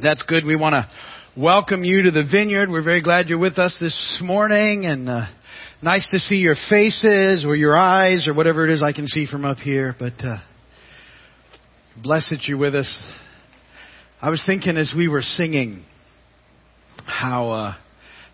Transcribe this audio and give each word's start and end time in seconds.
That's 0.00 0.22
good. 0.22 0.44
We 0.44 0.54
want 0.54 0.74
to 0.74 0.88
welcome 1.36 1.82
you 1.82 2.04
to 2.04 2.12
the 2.12 2.22
vineyard. 2.22 2.70
We're 2.70 2.84
very 2.84 3.02
glad 3.02 3.28
you're 3.28 3.36
with 3.36 3.58
us 3.58 3.76
this 3.80 4.20
morning 4.22 4.86
and 4.86 5.08
uh, 5.08 5.26
nice 5.82 6.08
to 6.12 6.18
see 6.20 6.36
your 6.36 6.54
faces 6.70 7.44
or 7.44 7.56
your 7.56 7.76
eyes 7.76 8.28
or 8.28 8.34
whatever 8.34 8.64
it 8.64 8.70
is 8.70 8.80
I 8.80 8.92
can 8.92 9.08
see 9.08 9.26
from 9.26 9.44
up 9.44 9.58
here. 9.58 9.96
But 9.98 10.12
uh, 10.24 10.36
blessed 12.00 12.46
you're 12.46 12.58
with 12.58 12.76
us. 12.76 12.96
I 14.22 14.30
was 14.30 14.40
thinking 14.46 14.76
as 14.76 14.94
we 14.96 15.08
were 15.08 15.22
singing 15.22 15.82
how 17.04 17.50
uh, 17.50 17.74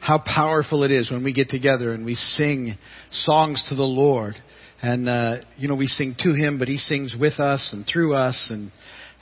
how 0.00 0.18
powerful 0.18 0.82
it 0.82 0.90
is 0.90 1.10
when 1.10 1.24
we 1.24 1.32
get 1.32 1.48
together 1.48 1.92
and 1.92 2.04
we 2.04 2.14
sing 2.14 2.76
songs 3.10 3.64
to 3.70 3.74
the 3.74 3.84
Lord. 3.84 4.34
And 4.82 5.08
uh, 5.08 5.36
you 5.56 5.68
know, 5.68 5.76
we 5.76 5.86
sing 5.86 6.14
to 6.24 6.34
Him, 6.34 6.58
but 6.58 6.68
He 6.68 6.76
sings 6.76 7.16
with 7.18 7.40
us 7.40 7.70
and 7.72 7.86
through 7.90 8.14
us, 8.14 8.48
and 8.50 8.70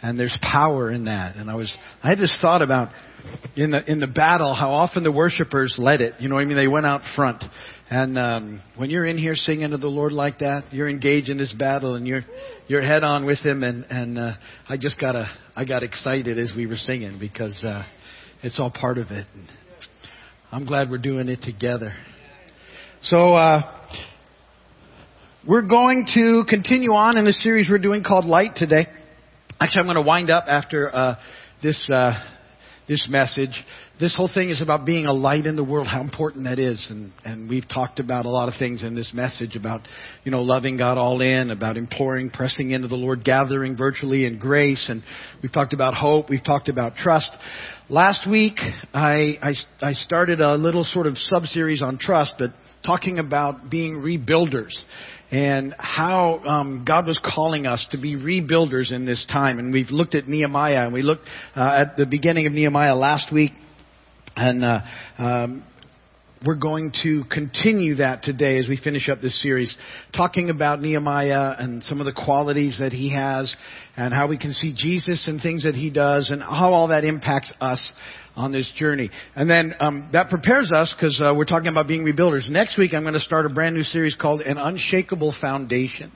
and 0.03 0.19
there's 0.19 0.37
power 0.43 0.91
in 0.91 1.05
that. 1.05 1.37
And 1.37 1.49
I 1.49 1.55
was, 1.55 1.75
I 2.03 2.11
had 2.11 2.19
just 2.19 2.41
thought 2.41 2.61
about 2.61 2.91
in 3.57 3.71
the 3.71 3.91
in 3.91 4.01
the 4.01 4.09
battle 4.09 4.53
how 4.53 4.73
often 4.73 5.05
the 5.05 5.13
worshipers 5.13 5.77
led 5.79 6.01
it. 6.01 6.15
You 6.19 6.29
know, 6.29 6.35
what 6.35 6.43
I 6.43 6.45
mean, 6.45 6.57
they 6.57 6.69
went 6.69 6.87
out 6.87 7.03
front. 7.15 7.43
And 7.89 8.19
um, 8.19 8.63
when 8.77 8.91
you're 8.91 9.07
in 9.07 9.17
here 9.17 9.35
singing 9.35 9.71
to 9.71 9.77
the 9.77 9.87
Lord 9.87 10.13
like 10.13 10.41
that, 10.41 10.73
you're 10.73 10.89
engaged 10.89 11.29
in 11.29 11.39
this 11.39 11.55
battle, 11.57 11.95
and 11.95 12.07
you're 12.07 12.23
you're 12.67 12.83
head 12.83 13.05
on 13.05 13.27
with 13.27 13.39
Him. 13.39 13.63
And 13.63 13.85
and 13.89 14.19
uh, 14.19 14.33
I 14.69 14.77
just 14.77 15.01
got 15.01 15.15
a 15.15 15.27
I 15.55 15.65
got 15.65 15.83
excited 15.83 16.39
as 16.39 16.53
we 16.57 16.67
were 16.67 16.77
singing 16.77 17.19
because 17.21 17.63
uh, 17.63 17.85
it's 18.43 18.59
all 18.59 18.71
part 18.71 18.99
of 18.99 19.09
it. 19.09 19.27
And 19.33 19.47
I'm 20.51 20.67
glad 20.67 20.91
we're 20.91 20.99
doing 20.99 21.29
it 21.29 21.43
together. 21.43 21.93
So. 23.03 23.35
Uh, 23.35 23.79
we're 25.45 25.67
going 25.67 26.07
to 26.15 26.45
continue 26.49 26.93
on 26.93 27.17
in 27.17 27.27
a 27.27 27.33
series 27.33 27.69
we're 27.69 27.79
doing 27.79 28.05
called 28.05 28.27
Light 28.27 28.53
today. 28.55 28.87
Actually, 29.63 29.81
I'm 29.83 29.87
going 29.87 29.97
to 29.97 30.03
wind 30.03 30.29
up 30.29 30.47
after 30.49 30.93
uh, 30.93 31.17
this 31.63 31.89
uh, 31.89 32.15
this 32.89 33.07
message. 33.09 33.53
This 34.01 34.17
whole 34.17 34.29
thing 34.33 34.51
is 34.51 34.61
about 34.61 34.85
being 34.85 35.07
a 35.07 35.13
light 35.13 35.47
in 35.47 35.55
the 35.55 35.63
world, 35.63 35.87
how 35.87 36.01
important 36.01 36.47
that 36.47 36.59
is, 36.59 36.85
and 36.91 37.13
and 37.25 37.49
we've 37.49 37.69
talked 37.69 38.01
about 38.01 38.25
a 38.25 38.29
lot 38.29 38.49
of 38.49 38.55
things 38.59 38.83
in 38.83 38.97
this 38.97 39.13
message 39.15 39.55
about 39.55 39.83
you 40.25 40.33
know 40.33 40.43
loving 40.43 40.79
God 40.79 40.99
all 40.99 41.23
in, 41.23 41.53
about 41.53 41.77
imploring, 41.77 42.31
pressing 42.31 42.73
into 42.73 42.89
the 42.89 42.97
Lord, 42.97 43.25
gathering 43.25 43.77
virtually 43.77 44.27
in 44.27 44.41
grace, 44.41 44.89
and 44.89 45.05
we've 45.45 45.53
talked 45.53 45.75
about 45.75 45.95
hope, 45.95 46.29
we've 46.29 46.43
talked 46.43 46.69
about 46.69 46.97
trust. 46.97 47.31
Last 47.89 48.29
week, 48.29 48.57
I 48.93 49.39
I, 49.41 49.55
I 49.81 49.93
started 49.93 50.41
a 50.41 50.57
little 50.57 50.83
sort 50.83 51.07
of 51.07 51.17
sub 51.17 51.45
series 51.45 51.83
on 51.83 51.99
trust, 51.99 52.35
but 52.37 52.51
talking 52.85 53.21
about 53.21 53.71
being 53.71 53.95
rebuilders 53.95 54.75
and 55.33 55.75
how 55.79 56.41
um, 56.45 56.85
God 56.87 57.07
was 57.07 57.19
calling 57.19 57.67
us 57.67 57.87
to 57.93 57.99
be 57.99 58.17
rebuilders 58.17 58.93
in 58.93 59.07
this 59.07 59.27
time. 59.33 59.59
And 59.59 59.73
we've 59.73 59.91
looked 59.91 60.15
at 60.15 60.29
Nehemiah, 60.29 60.85
and 60.85 60.93
we 60.93 61.01
looked 61.01 61.25
uh, 61.57 61.85
at 61.87 61.97
the 61.97 62.05
beginning 62.05 62.47
of 62.47 62.53
Nehemiah 62.53 62.95
last 62.95 63.33
week, 63.33 63.53
and 64.37 64.63
uh, 64.63 64.81
um, 65.17 65.65
we're 66.45 66.57
going 66.57 66.93
to 67.03 67.25
continue 67.31 67.95
that 67.97 68.23
today 68.23 68.59
as 68.59 68.69
we 68.69 68.77
finish 68.77 69.09
up 69.09 69.23
this 69.23 69.41
series, 69.41 69.75
talking 70.15 70.51
about 70.51 70.83
Nehemiah 70.83 71.55
and 71.59 71.83
some 71.85 72.01
of 72.01 72.05
the 72.05 72.13
qualities 72.13 72.77
that 72.81 72.93
he 72.93 73.11
has, 73.15 73.57
and 73.97 74.13
how 74.13 74.29
we 74.29 74.37
can 74.37 74.53
see 74.53 74.75
Jesus 74.77 75.29
and 75.29 75.41
things 75.41 75.65
that 75.65 75.75
he 75.75 75.91
does, 75.91 76.29
and 76.29 76.43
how 76.43 76.73
all 76.73 76.89
that 76.89 77.05
impacts 77.05 77.53
us 77.59 77.93
on 78.37 78.53
this 78.53 78.71
journey. 78.77 79.11
And 79.35 79.49
then 79.49 79.75
um, 79.81 80.09
that 80.13 80.29
prepares 80.29 80.73
us 80.73 80.95
because 80.97 81.21
uh, 81.21 81.35
we're 81.37 81.45
talking 81.45 81.69
about 81.69 81.89
being 81.89 82.05
rebuilders. 82.05 82.49
Next 82.49 82.79
week, 82.79 82.95
I'm 82.95 83.03
going 83.03 83.15
to 83.15 83.21
start 83.21 83.47
a 83.47 83.51
brand 83.51 83.75
new 83.75 83.83
series 83.83 84.15
called 84.15 84.41
An 84.41 84.59
Unshakable 84.59 85.35
Foundation. 85.41 86.13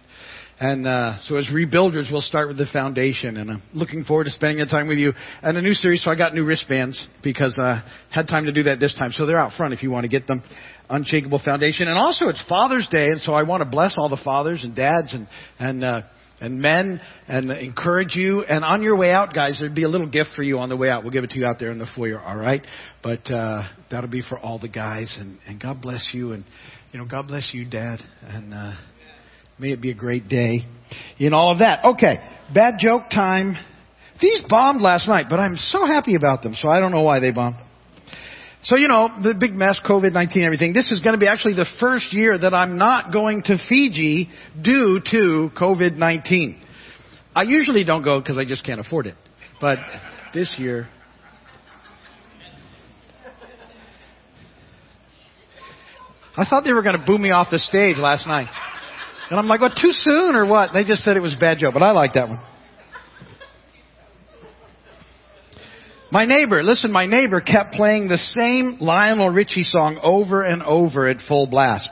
And 0.59 0.87
uh, 0.87 1.19
so 1.25 1.37
as 1.37 1.49
rebuilders, 1.49 2.11
we'll 2.11 2.23
start 2.23 2.49
with 2.49 2.57
the 2.57 2.65
foundation, 2.73 3.37
and 3.37 3.51
I'm 3.51 3.63
looking 3.75 4.05
forward 4.05 4.25
to 4.25 4.31
spending 4.31 4.57
the 4.57 4.65
time 4.65 4.89
with 4.89 4.97
you. 4.97 5.13
And 5.43 5.55
a 5.55 5.61
new 5.61 5.75
series, 5.75 6.03
so 6.03 6.11
I 6.11 6.15
got 6.15 6.33
new 6.33 6.47
wristbands 6.47 7.07
because 7.23 7.59
I 7.61 7.71
uh, 7.73 7.83
had 8.11 8.27
time 8.27 8.47
to 8.47 8.53
do 8.53 8.63
that 8.63 8.81
this 8.81 8.95
time. 8.95 9.13
So 9.13 9.27
they're 9.27 9.39
out 9.39 9.53
front 9.53 9.75
if 9.75 9.83
you 9.83 9.91
want 9.91 10.05
to 10.05 10.09
get 10.09 10.27
them. 10.27 10.43
Unshakable 10.89 11.43
Foundation, 11.45 11.89
and 11.89 11.99
also 11.99 12.29
it's 12.29 12.43
Father's 12.49 12.89
Day, 12.89 13.07
and 13.07 13.21
so 13.21 13.33
I 13.33 13.43
want 13.43 13.63
to 13.65 13.69
bless 13.69 13.97
all 13.99 14.09
the 14.09 14.21
fathers 14.23 14.63
and 14.63 14.75
dads 14.75 15.15
and 15.15 15.27
and 15.59 15.83
uh, 15.83 16.03
and 16.41 16.61
men 16.61 17.01
and 17.29 17.51
encourage 17.51 18.15
you. 18.15 18.43
And 18.43 18.65
on 18.65 18.83
your 18.83 18.97
way 18.97 19.11
out, 19.11 19.35
guys, 19.35 19.59
there'd 19.59 19.75
be 19.75 19.85
a 19.85 19.89
little 19.89 20.09
gift 20.09 20.31
for 20.37 20.43
you 20.43 20.59
on 20.59 20.69
the 20.69 20.77
way 20.77 20.91
out. 20.91 21.03
We'll 21.03 21.13
give 21.13 21.25
it 21.25 21.31
to 21.31 21.39
you 21.39 21.47
out 21.47 21.59
there 21.59 21.71
in 21.71 21.79
the 21.79 21.89
foyer, 21.97 22.21
all 22.21 22.37
right? 22.37 22.63
But 23.03 23.31
uh, 23.31 23.69
that'll 23.91 24.11
be 24.11 24.23
for 24.23 24.39
all 24.39 24.59
the 24.59 24.69
guys. 24.69 25.17
And, 25.21 25.39
and 25.47 25.61
God 25.61 25.81
bless 25.81 26.09
you. 26.13 26.33
And, 26.33 26.45
you 26.93 26.99
know, 26.99 27.07
God 27.07 27.29
bless 27.29 27.51
you, 27.53 27.65
Dad. 27.65 28.01
And 28.23 28.53
uh, 28.53 28.75
may 29.59 29.73
it 29.73 29.81
be 29.81 29.91
a 29.91 29.95
great 29.95 30.29
day 30.29 30.65
in 31.19 31.33
all 31.33 31.53
of 31.53 31.61
that. 31.61 31.85
Okay, 31.85 32.21
bad 32.53 32.75
joke 32.79 33.05
time. 33.11 33.57
These 34.21 34.43
bombed 34.49 34.81
last 34.81 35.09
night, 35.09 35.27
but 35.29 35.41
I'm 35.41 35.57
so 35.57 35.85
happy 35.87 36.15
about 36.15 36.43
them, 36.43 36.55
so 36.55 36.69
I 36.69 36.81
don't 36.81 36.91
know 36.91 37.03
why 37.03 37.21
they 37.21 37.33
bombed. 37.33 37.57
So, 38.63 38.77
you 38.77 38.89
know, 38.89 39.09
the 39.23 39.35
big 39.39 39.53
mess, 39.53 39.81
COVID-19, 39.87 40.45
everything. 40.45 40.73
This 40.73 40.91
is 40.91 41.01
going 41.01 41.15
to 41.15 41.21
be 41.21 41.29
actually 41.29 41.55
the 41.55 41.67
first 41.79 42.13
year 42.13 42.37
that 42.37 42.53
I'm 42.53 42.77
not 42.79 43.13
going 43.13 43.43
to 43.45 43.59
Fiji 43.69 44.29
due 44.61 45.01
to 45.13 45.51
COVID-19. 45.57 46.59
I 47.35 47.43
usually 47.43 47.85
don't 47.85 48.03
go 48.03 48.19
because 48.19 48.39
I 48.39 48.45
just 48.45 48.65
can't 48.65 48.81
afford 48.81 49.07
it. 49.07 49.15
But 49.61 49.79
this 50.35 50.55
year, 50.59 50.89
I 56.37 56.45
thought 56.45 56.65
they 56.65 56.73
were 56.73 56.83
going 56.83 56.99
to 56.99 57.05
boo 57.07 57.19
me 57.19 57.31
off 57.31 57.49
the 57.51 57.59
stage 57.59 57.97
last 57.99 58.27
night. 58.27 58.49
And 59.31 59.39
I'm 59.39 59.47
like, 59.47 59.61
what, 59.61 59.73
too 59.81 59.93
soon 59.93 60.35
or 60.37 60.47
what? 60.47 60.71
They 60.73 60.85
just 60.85 61.03
said 61.03 61.17
it 61.17 61.21
was 61.21 61.35
a 61.35 61.41
bad 61.41 61.59
joke, 61.59 61.73
but 61.75 61.83
I 61.83 61.93
like 61.93 62.15
that 62.15 62.29
one. 62.29 62.45
My 66.11 66.25
neighbor, 66.25 66.63
listen, 66.63 66.93
my 66.93 67.07
neighbor 67.07 67.41
kept 67.41 67.75
playing 67.75 68.07
the 68.09 68.19
same 68.19 68.77
Lionel 68.81 69.31
Richie 69.31 69.65
song 69.65 69.99
over 70.03 70.43
and 70.43 70.63
over 70.63 71.09
at 71.09 71.17
full 71.27 71.49
blast. 71.49 71.91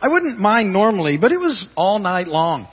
I 0.00 0.06
wouldn't 0.06 0.38
mind 0.38 0.72
normally, 0.72 1.16
but 1.16 1.32
it 1.32 1.38
was 1.38 1.66
all 1.76 1.98
night 1.98 2.28
long. 2.28 2.68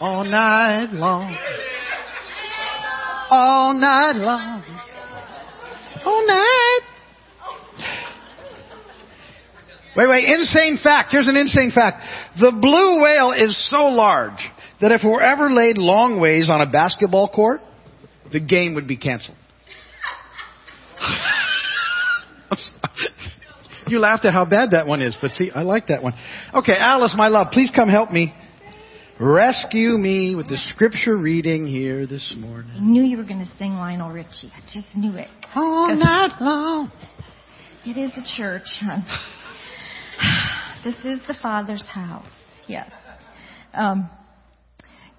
all 0.00 0.24
night 0.24 0.88
long. 0.92 1.36
All 3.28 3.74
night 3.74 4.16
long. 4.16 4.64
All 6.06 6.26
night. 6.26 6.80
Wait, 9.94 10.08
wait, 10.08 10.24
insane 10.24 10.78
fact. 10.82 11.12
Here's 11.12 11.28
an 11.28 11.36
insane 11.36 11.70
fact. 11.70 12.02
The 12.40 12.50
blue 12.50 13.02
whale 13.02 13.32
is 13.32 13.68
so 13.68 13.88
large 13.88 14.40
that 14.80 14.92
if 14.92 15.04
it 15.04 15.08
were 15.08 15.22
ever 15.22 15.50
laid 15.50 15.78
long 15.78 16.20
ways 16.20 16.50
on 16.50 16.60
a 16.60 16.70
basketball 16.70 17.28
court, 17.28 17.60
the 18.32 18.40
game 18.40 18.74
would 18.74 18.88
be 18.88 18.96
canceled. 18.96 19.36
you 23.88 23.98
laughed 23.98 24.24
at 24.24 24.32
how 24.32 24.44
bad 24.44 24.72
that 24.72 24.86
one 24.86 25.02
is, 25.02 25.16
but 25.20 25.30
see, 25.32 25.50
I 25.50 25.62
like 25.62 25.88
that 25.88 26.02
one. 26.02 26.14
Okay, 26.54 26.74
Alice, 26.78 27.14
my 27.16 27.28
love, 27.28 27.48
please 27.52 27.70
come 27.74 27.88
help 27.88 28.10
me. 28.10 28.34
Rescue 29.18 29.98
me 29.98 30.34
with 30.34 30.48
the 30.48 30.56
scripture 30.56 31.16
reading 31.16 31.66
here 31.66 32.06
this 32.06 32.34
morning. 32.38 32.70
I 32.74 32.80
knew 32.80 33.02
you 33.02 33.18
were 33.18 33.24
going 33.24 33.44
to 33.44 33.56
sing 33.58 33.74
Lionel 33.74 34.10
Richie. 34.10 34.50
I 34.56 34.60
just 34.62 34.96
knew 34.96 35.14
it. 35.14 35.28
All 35.54 35.94
night 35.94 36.40
long. 36.40 36.90
It 37.84 37.98
is 37.98 38.12
a 38.16 38.22
church. 38.36 38.62
this 40.84 40.96
is 41.04 41.20
the 41.28 41.34
Father's 41.42 41.86
house. 41.86 42.30
Yes. 42.66 42.90
Um, 43.74 44.08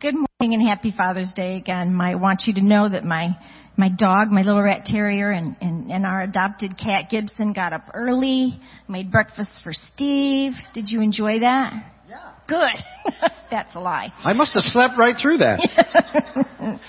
Good 0.01 0.15
morning 0.15 0.59
and 0.59 0.67
happy 0.67 0.91
Father's 0.97 1.31
Day 1.35 1.57
again. 1.57 1.95
I 2.01 2.15
want 2.15 2.45
you 2.47 2.55
to 2.55 2.61
know 2.61 2.89
that 2.89 3.03
my 3.03 3.37
my 3.77 3.87
dog, 3.87 4.31
my 4.31 4.41
little 4.41 4.63
rat 4.63 4.83
terrier, 4.83 5.29
and, 5.29 5.55
and, 5.61 5.91
and 5.91 6.07
our 6.07 6.23
adopted 6.23 6.75
cat 6.75 7.11
Gibson 7.11 7.53
got 7.53 7.71
up 7.71 7.83
early, 7.93 8.59
made 8.89 9.11
breakfast 9.11 9.61
for 9.63 9.73
Steve. 9.73 10.53
Did 10.73 10.89
you 10.89 11.01
enjoy 11.01 11.41
that? 11.41 11.73
Yeah. 12.09 12.33
Good. 12.47 13.13
That's 13.51 13.75
a 13.75 13.79
lie. 13.79 14.11
I 14.23 14.33
must 14.33 14.55
have 14.55 14.63
slept 14.63 14.95
right 14.97 15.15
through 15.21 15.37
that. 15.37 15.59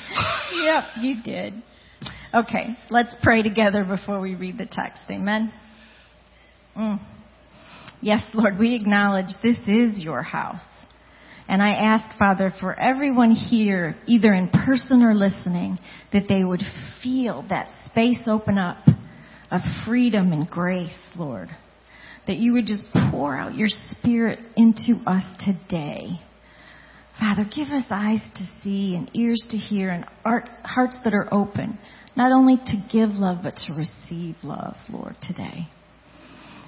yep, 0.54 0.84
you 0.98 1.22
did. 1.22 1.62
Okay, 2.32 2.78
let's 2.88 3.14
pray 3.22 3.42
together 3.42 3.84
before 3.84 4.22
we 4.22 4.36
read 4.36 4.56
the 4.56 4.64
text. 4.64 5.02
Amen. 5.10 5.52
Mm. 6.74 6.98
Yes, 8.00 8.22
Lord, 8.32 8.58
we 8.58 8.74
acknowledge 8.74 9.28
this 9.42 9.58
is 9.66 10.02
your 10.02 10.22
house. 10.22 10.62
And 11.48 11.62
I 11.62 11.70
ask, 11.70 12.18
Father, 12.18 12.52
for 12.60 12.78
everyone 12.78 13.32
here, 13.32 13.96
either 14.06 14.32
in 14.32 14.48
person 14.48 15.02
or 15.02 15.14
listening, 15.14 15.78
that 16.12 16.24
they 16.28 16.44
would 16.44 16.62
feel 17.02 17.44
that 17.48 17.68
space 17.86 18.20
open 18.26 18.58
up 18.58 18.78
of 19.50 19.60
freedom 19.86 20.32
and 20.32 20.48
grace, 20.48 20.96
Lord. 21.16 21.48
That 22.26 22.36
you 22.36 22.52
would 22.52 22.66
just 22.66 22.84
pour 23.10 23.36
out 23.36 23.56
your 23.56 23.68
spirit 23.68 24.38
into 24.56 24.94
us 25.06 25.24
today. 25.44 26.20
Father, 27.18 27.44
give 27.44 27.68
us 27.68 27.84
eyes 27.90 28.22
to 28.36 28.44
see 28.62 28.94
and 28.94 29.10
ears 29.14 29.44
to 29.50 29.56
hear 29.56 29.90
and 29.90 30.06
hearts 30.24 30.96
that 31.04 31.12
are 31.12 31.32
open, 31.32 31.78
not 32.16 32.32
only 32.32 32.56
to 32.56 32.88
give 32.90 33.10
love, 33.10 33.38
but 33.42 33.56
to 33.66 33.74
receive 33.74 34.36
love, 34.42 34.76
Lord, 34.88 35.16
today. 35.20 35.68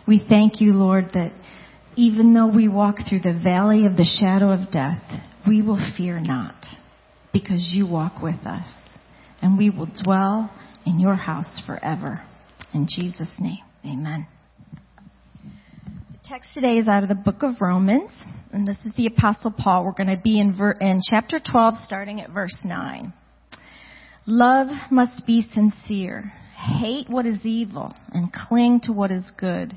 We 0.07 0.25
thank 0.29 0.61
you, 0.61 0.75
Lord, 0.75 1.11
that 1.15 1.33
even 1.97 2.35
though 2.35 2.49
we 2.49 2.69
walk 2.69 2.97
through 3.09 3.21
the 3.21 3.39
valley 3.43 3.87
of 3.87 3.97
the 3.97 4.05
shadow 4.21 4.51
of 4.51 4.71
death, 4.71 5.03
we 5.47 5.63
will 5.63 5.81
fear 5.97 6.21
not, 6.21 6.65
because 7.33 7.71
you 7.73 7.87
walk 7.87 8.23
with 8.23 8.47
us. 8.47 8.69
And 9.43 9.59
we 9.59 9.71
will 9.71 9.89
dwell 10.03 10.51
in 10.87 10.99
your 10.99 11.15
house 11.15 11.61
forever. 11.67 12.23
In 12.73 12.87
Jesus' 12.89 13.31
name, 13.39 13.59
amen. 13.85 14.27
The 16.13 16.29
text 16.29 16.51
today 16.55 16.79
is 16.79 16.89
out 16.89 17.03
of 17.03 17.09
the 17.09 17.15
book 17.15 17.43
of 17.43 17.57
Romans, 17.61 18.11
and 18.53 18.67
this 18.67 18.79
is 18.85 18.93
the 18.97 19.07
Apostle 19.07 19.53
Paul. 19.57 19.85
We're 19.85 19.93
going 19.93 20.17
to 20.17 20.23
be 20.23 20.41
in, 20.41 20.57
ver- 20.57 20.77
in 20.81 21.01
chapter 21.09 21.39
12, 21.39 21.75
starting 21.85 22.21
at 22.21 22.31
verse 22.31 22.57
9. 22.65 23.13
Love 24.27 24.69
must 24.91 25.27
be 25.27 25.47
sincere. 25.53 26.33
Hate 26.57 27.11
what 27.11 27.27
is 27.27 27.45
evil 27.45 27.93
and 28.13 28.33
cling 28.33 28.81
to 28.85 28.93
what 28.93 29.11
is 29.11 29.31
good. 29.39 29.77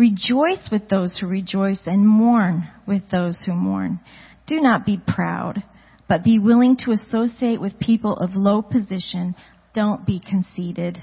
Rejoice 0.00 0.70
with 0.72 0.88
those 0.88 1.18
who 1.18 1.26
rejoice 1.26 1.80
and 1.84 2.08
mourn 2.08 2.66
with 2.86 3.02
those 3.10 3.36
who 3.44 3.52
mourn. 3.52 4.00
Do 4.46 4.58
not 4.58 4.86
be 4.86 4.98
proud, 5.06 5.62
but 6.08 6.24
be 6.24 6.38
willing 6.38 6.78
to 6.78 6.92
associate 6.92 7.60
with 7.60 7.78
people 7.78 8.16
of 8.16 8.30
low 8.32 8.62
position. 8.62 9.34
Don't 9.74 10.06
be 10.06 10.18
conceited. 10.18 10.96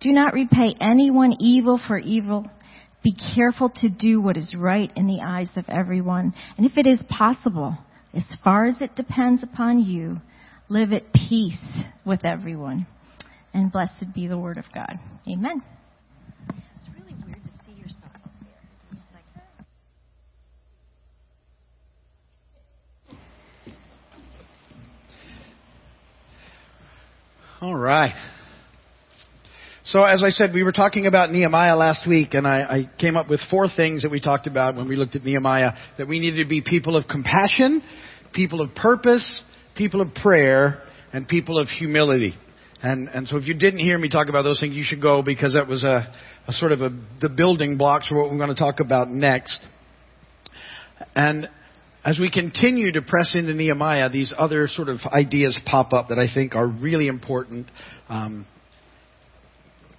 Do 0.00 0.12
not 0.12 0.34
repay 0.34 0.76
anyone 0.80 1.34
evil 1.40 1.80
for 1.84 1.98
evil. 1.98 2.48
Be 3.02 3.12
careful 3.34 3.70
to 3.78 3.88
do 3.88 4.20
what 4.20 4.36
is 4.36 4.54
right 4.56 4.92
in 4.94 5.08
the 5.08 5.20
eyes 5.20 5.50
of 5.56 5.64
everyone. 5.66 6.32
And 6.56 6.64
if 6.64 6.76
it 6.76 6.86
is 6.86 7.02
possible, 7.08 7.76
as 8.14 8.36
far 8.44 8.66
as 8.66 8.80
it 8.80 8.94
depends 8.94 9.42
upon 9.42 9.80
you, 9.80 10.18
live 10.68 10.92
at 10.92 11.12
peace 11.12 11.58
with 12.06 12.24
everyone. 12.24 12.86
And 13.52 13.72
blessed 13.72 14.14
be 14.14 14.28
the 14.28 14.38
word 14.38 14.58
of 14.58 14.66
God. 14.72 14.94
Amen. 15.28 15.64
It's 16.78 16.88
really 16.94 17.16
weird 17.26 17.42
to 17.44 17.50
see 17.66 17.72
yourself 17.72 18.12
up 18.14 18.30
there. 18.40 18.62
It's 18.92 19.00
like, 19.12 19.24
All 27.60 27.76
right. 27.76 28.14
So 29.84 30.02
as 30.02 30.24
I 30.24 30.30
said, 30.30 30.54
we 30.54 30.62
were 30.62 30.72
talking 30.72 31.04
about 31.04 31.30
Nehemiah 31.30 31.76
last 31.76 32.08
week, 32.08 32.32
and 32.32 32.46
I, 32.46 32.60
I, 32.60 32.90
came 32.98 33.18
up 33.18 33.28
with 33.28 33.38
four 33.50 33.66
things 33.68 34.02
that 34.02 34.10
we 34.10 34.18
talked 34.18 34.46
about 34.46 34.76
when 34.76 34.88
we 34.88 34.96
looked 34.96 35.14
at 35.14 35.24
Nehemiah. 35.24 35.72
That 35.98 36.08
we 36.08 36.20
needed 36.20 36.42
to 36.42 36.48
be 36.48 36.62
people 36.62 36.96
of 36.96 37.06
compassion, 37.06 37.82
people 38.32 38.62
of 38.62 38.74
purpose, 38.74 39.42
people 39.76 40.00
of 40.00 40.14
prayer, 40.14 40.80
and 41.12 41.28
people 41.28 41.58
of 41.58 41.68
humility. 41.68 42.34
And, 42.82 43.08
and 43.08 43.28
so 43.28 43.36
if 43.36 43.46
you 43.46 43.52
didn't 43.52 43.80
hear 43.80 43.98
me 43.98 44.08
talk 44.08 44.30
about 44.30 44.44
those 44.44 44.58
things, 44.58 44.74
you 44.74 44.84
should 44.84 45.02
go 45.02 45.22
because 45.22 45.52
that 45.52 45.68
was 45.68 45.84
a, 45.84 46.10
a 46.48 46.52
sort 46.52 46.72
of 46.72 46.80
a, 46.80 46.88
the 47.20 47.28
building 47.28 47.76
blocks 47.76 48.08
for 48.08 48.22
what 48.22 48.32
we're 48.32 48.38
going 48.38 48.48
to 48.48 48.54
talk 48.54 48.80
about 48.80 49.10
next. 49.10 49.60
And 51.14 51.46
as 52.04 52.18
we 52.18 52.30
continue 52.30 52.92
to 52.92 53.02
press 53.02 53.34
into 53.34 53.52
Nehemiah, 53.52 54.08
these 54.08 54.32
other 54.36 54.68
sort 54.68 54.88
of 54.88 55.00
ideas 55.06 55.58
pop 55.66 55.92
up 55.92 56.08
that 56.08 56.18
I 56.18 56.32
think 56.32 56.54
are 56.54 56.66
really 56.66 57.08
important 57.08 57.66
um, 58.08 58.46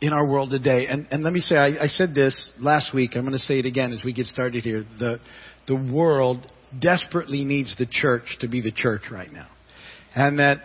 in 0.02 0.12
our 0.12 0.26
world 0.26 0.50
today. 0.50 0.88
And, 0.88 1.08
and 1.12 1.24
let 1.24 1.32
me 1.32 1.40
say, 1.40 1.56
I, 1.58 1.84
I 1.84 1.88
said 1.88 2.16
this 2.16 2.50
last 2.60 2.94
week. 2.94 3.12
I'm 3.14 3.22
going 3.22 3.34
to 3.34 3.40
say 3.40 3.60
it 3.60 3.68
again 3.68 3.92
as 3.92 4.04
we 4.04 4.14
get 4.14 4.26
started 4.26 4.64
here. 4.64 4.84
The, 4.98 5.20
the 5.68 5.76
world 5.76 6.52
desperately 6.80 7.46
needs 7.46 7.76
the 7.78 7.86
church 7.86 8.38
to 8.40 8.48
be 8.48 8.62
the 8.62 8.72
church 8.72 9.04
right 9.12 9.32
now. 9.32 9.48
And 10.16 10.40
that 10.40 10.58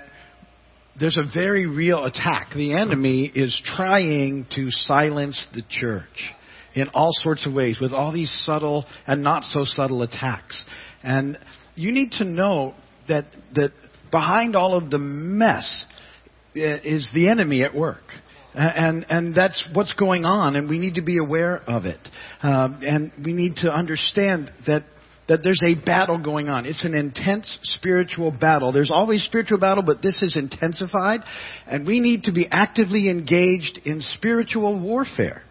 there's 0.99 1.19
a 1.19 1.31
very 1.35 1.67
real 1.67 2.05
attack. 2.07 2.53
The 2.55 2.73
enemy 2.73 3.31
is 3.35 3.61
trying 3.77 4.47
to 4.55 4.71
silence 4.71 5.47
the 5.55 5.63
church 5.69 6.33
in 6.75 6.89
all 6.89 7.11
sorts 7.13 7.47
of 7.47 7.53
ways 7.53 7.79
with 7.81 7.93
all 7.93 8.13
these 8.13 8.31
subtle 8.45 8.87
and 9.07 9.23
not 9.23 9.45
so 9.45 9.65
subtle 9.65 10.03
attacks. 10.03 10.65
And 11.07 11.39
you 11.77 11.93
need 11.93 12.11
to 12.19 12.25
know 12.25 12.75
that, 13.09 13.27
that 13.55 13.71
behind 14.11 14.57
all 14.57 14.75
of 14.75 14.91
the 14.91 14.99
mess 14.99 15.85
is 16.55 17.09
the 17.15 17.29
enemy 17.29 17.63
at 17.63 17.75
work. 17.75 18.03
And, 18.55 19.07
and 19.09 19.35
that's 19.35 19.69
what's 19.73 19.93
going 19.93 20.25
on, 20.25 20.57
and 20.57 20.69
we 20.69 20.79
need 20.79 20.95
to 20.95 21.03
be 21.03 21.19
aware 21.19 21.59
of 21.69 21.85
it. 21.85 22.01
Um, 22.43 22.81
and 22.83 23.13
we 23.25 23.35
need 23.35 23.57
to 23.57 23.71
understand 23.73 24.51
that 24.67 24.85
that 25.29 25.41
there's 25.43 25.63
a 25.65 25.75
battle 25.75 26.19
going 26.19 26.49
on. 26.49 26.67
It's 26.67 26.85
an 26.85 26.95
intense 26.95 27.59
spiritual 27.63 28.31
battle. 28.31 28.71
There's 28.71 28.93
always 28.93 29.25
spiritual 29.25 29.59
battle, 29.59 29.83
but 29.85 30.01
this 30.01 30.23
is 30.23 30.37
intensified, 30.37 31.21
and 31.67 31.85
we 31.87 31.99
need 31.99 32.25
to 32.25 32.33
be 32.33 32.47
actively 32.49 33.11
engaged 33.11 33.81
in 33.85 34.01
spiritual 34.01 34.79
warfare. 34.79 35.43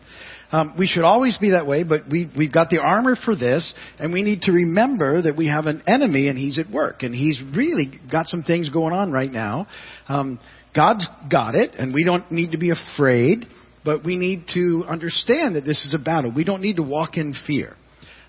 Um, 0.51 0.75
we 0.77 0.87
should 0.87 1.03
always 1.03 1.37
be 1.37 1.51
that 1.51 1.65
way, 1.65 1.83
but 1.83 2.07
we, 2.09 2.31
we've 2.37 2.53
got 2.53 2.69
the 2.69 2.79
armor 2.79 3.15
for 3.15 3.35
this, 3.35 3.73
and 3.99 4.13
we 4.13 4.21
need 4.21 4.41
to 4.43 4.51
remember 4.51 5.23
that 5.23 5.35
we 5.35 5.47
have 5.47 5.65
an 5.65 5.83
enemy 5.87 6.27
and 6.27 6.37
he's 6.37 6.59
at 6.59 6.69
work, 6.69 7.03
and 7.03 7.13
he's 7.13 7.41
really 7.55 7.99
got 8.11 8.27
some 8.27 8.43
things 8.43 8.69
going 8.69 8.93
on 8.93 9.11
right 9.11 9.31
now. 9.31 9.67
Um, 10.07 10.39
God's 10.75 11.07
got 11.31 11.55
it, 11.55 11.71
and 11.77 11.93
we 11.93 12.03
don't 12.03 12.31
need 12.31 12.51
to 12.51 12.57
be 12.57 12.71
afraid, 12.71 13.47
but 13.83 14.03
we 14.03 14.17
need 14.17 14.45
to 14.53 14.83
understand 14.87 15.55
that 15.55 15.65
this 15.65 15.85
is 15.85 15.93
a 15.93 15.97
battle. 15.97 16.31
We 16.31 16.43
don't 16.43 16.61
need 16.61 16.75
to 16.75 16.83
walk 16.83 17.17
in 17.17 17.33
fear. 17.47 17.75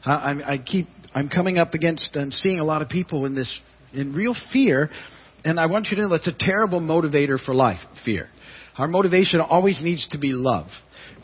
Uh, 0.05 0.11
I, 0.11 0.53
I 0.55 0.59
keep 0.59 0.89
I'm 1.15 1.31
coming 1.31 1.57
up 1.57 1.73
against 1.73 2.15
and 2.15 2.33
seeing 2.33 2.61
a 2.61 2.65
lot 2.65 2.83
of 2.83 2.91
people 2.91 3.25
in 3.25 3.35
this 3.35 3.53
in 3.93 4.13
real 4.13 4.35
fear, 4.53 4.91
and 5.45 5.59
I 5.59 5.67
want 5.67 5.89
you 5.91 5.97
to 5.97 6.03
know 6.03 6.09
that's 6.11 6.29
a 6.29 6.37
terrible 6.39 6.81
motivator 6.81 7.43
for 7.43 7.55
life. 7.55 7.81
Fear. 8.05 8.29
Our 8.77 8.87
motivation 8.87 9.41
always 9.41 9.81
needs 9.83 10.07
to 10.09 10.19
be 10.19 10.33
love. 10.33 10.67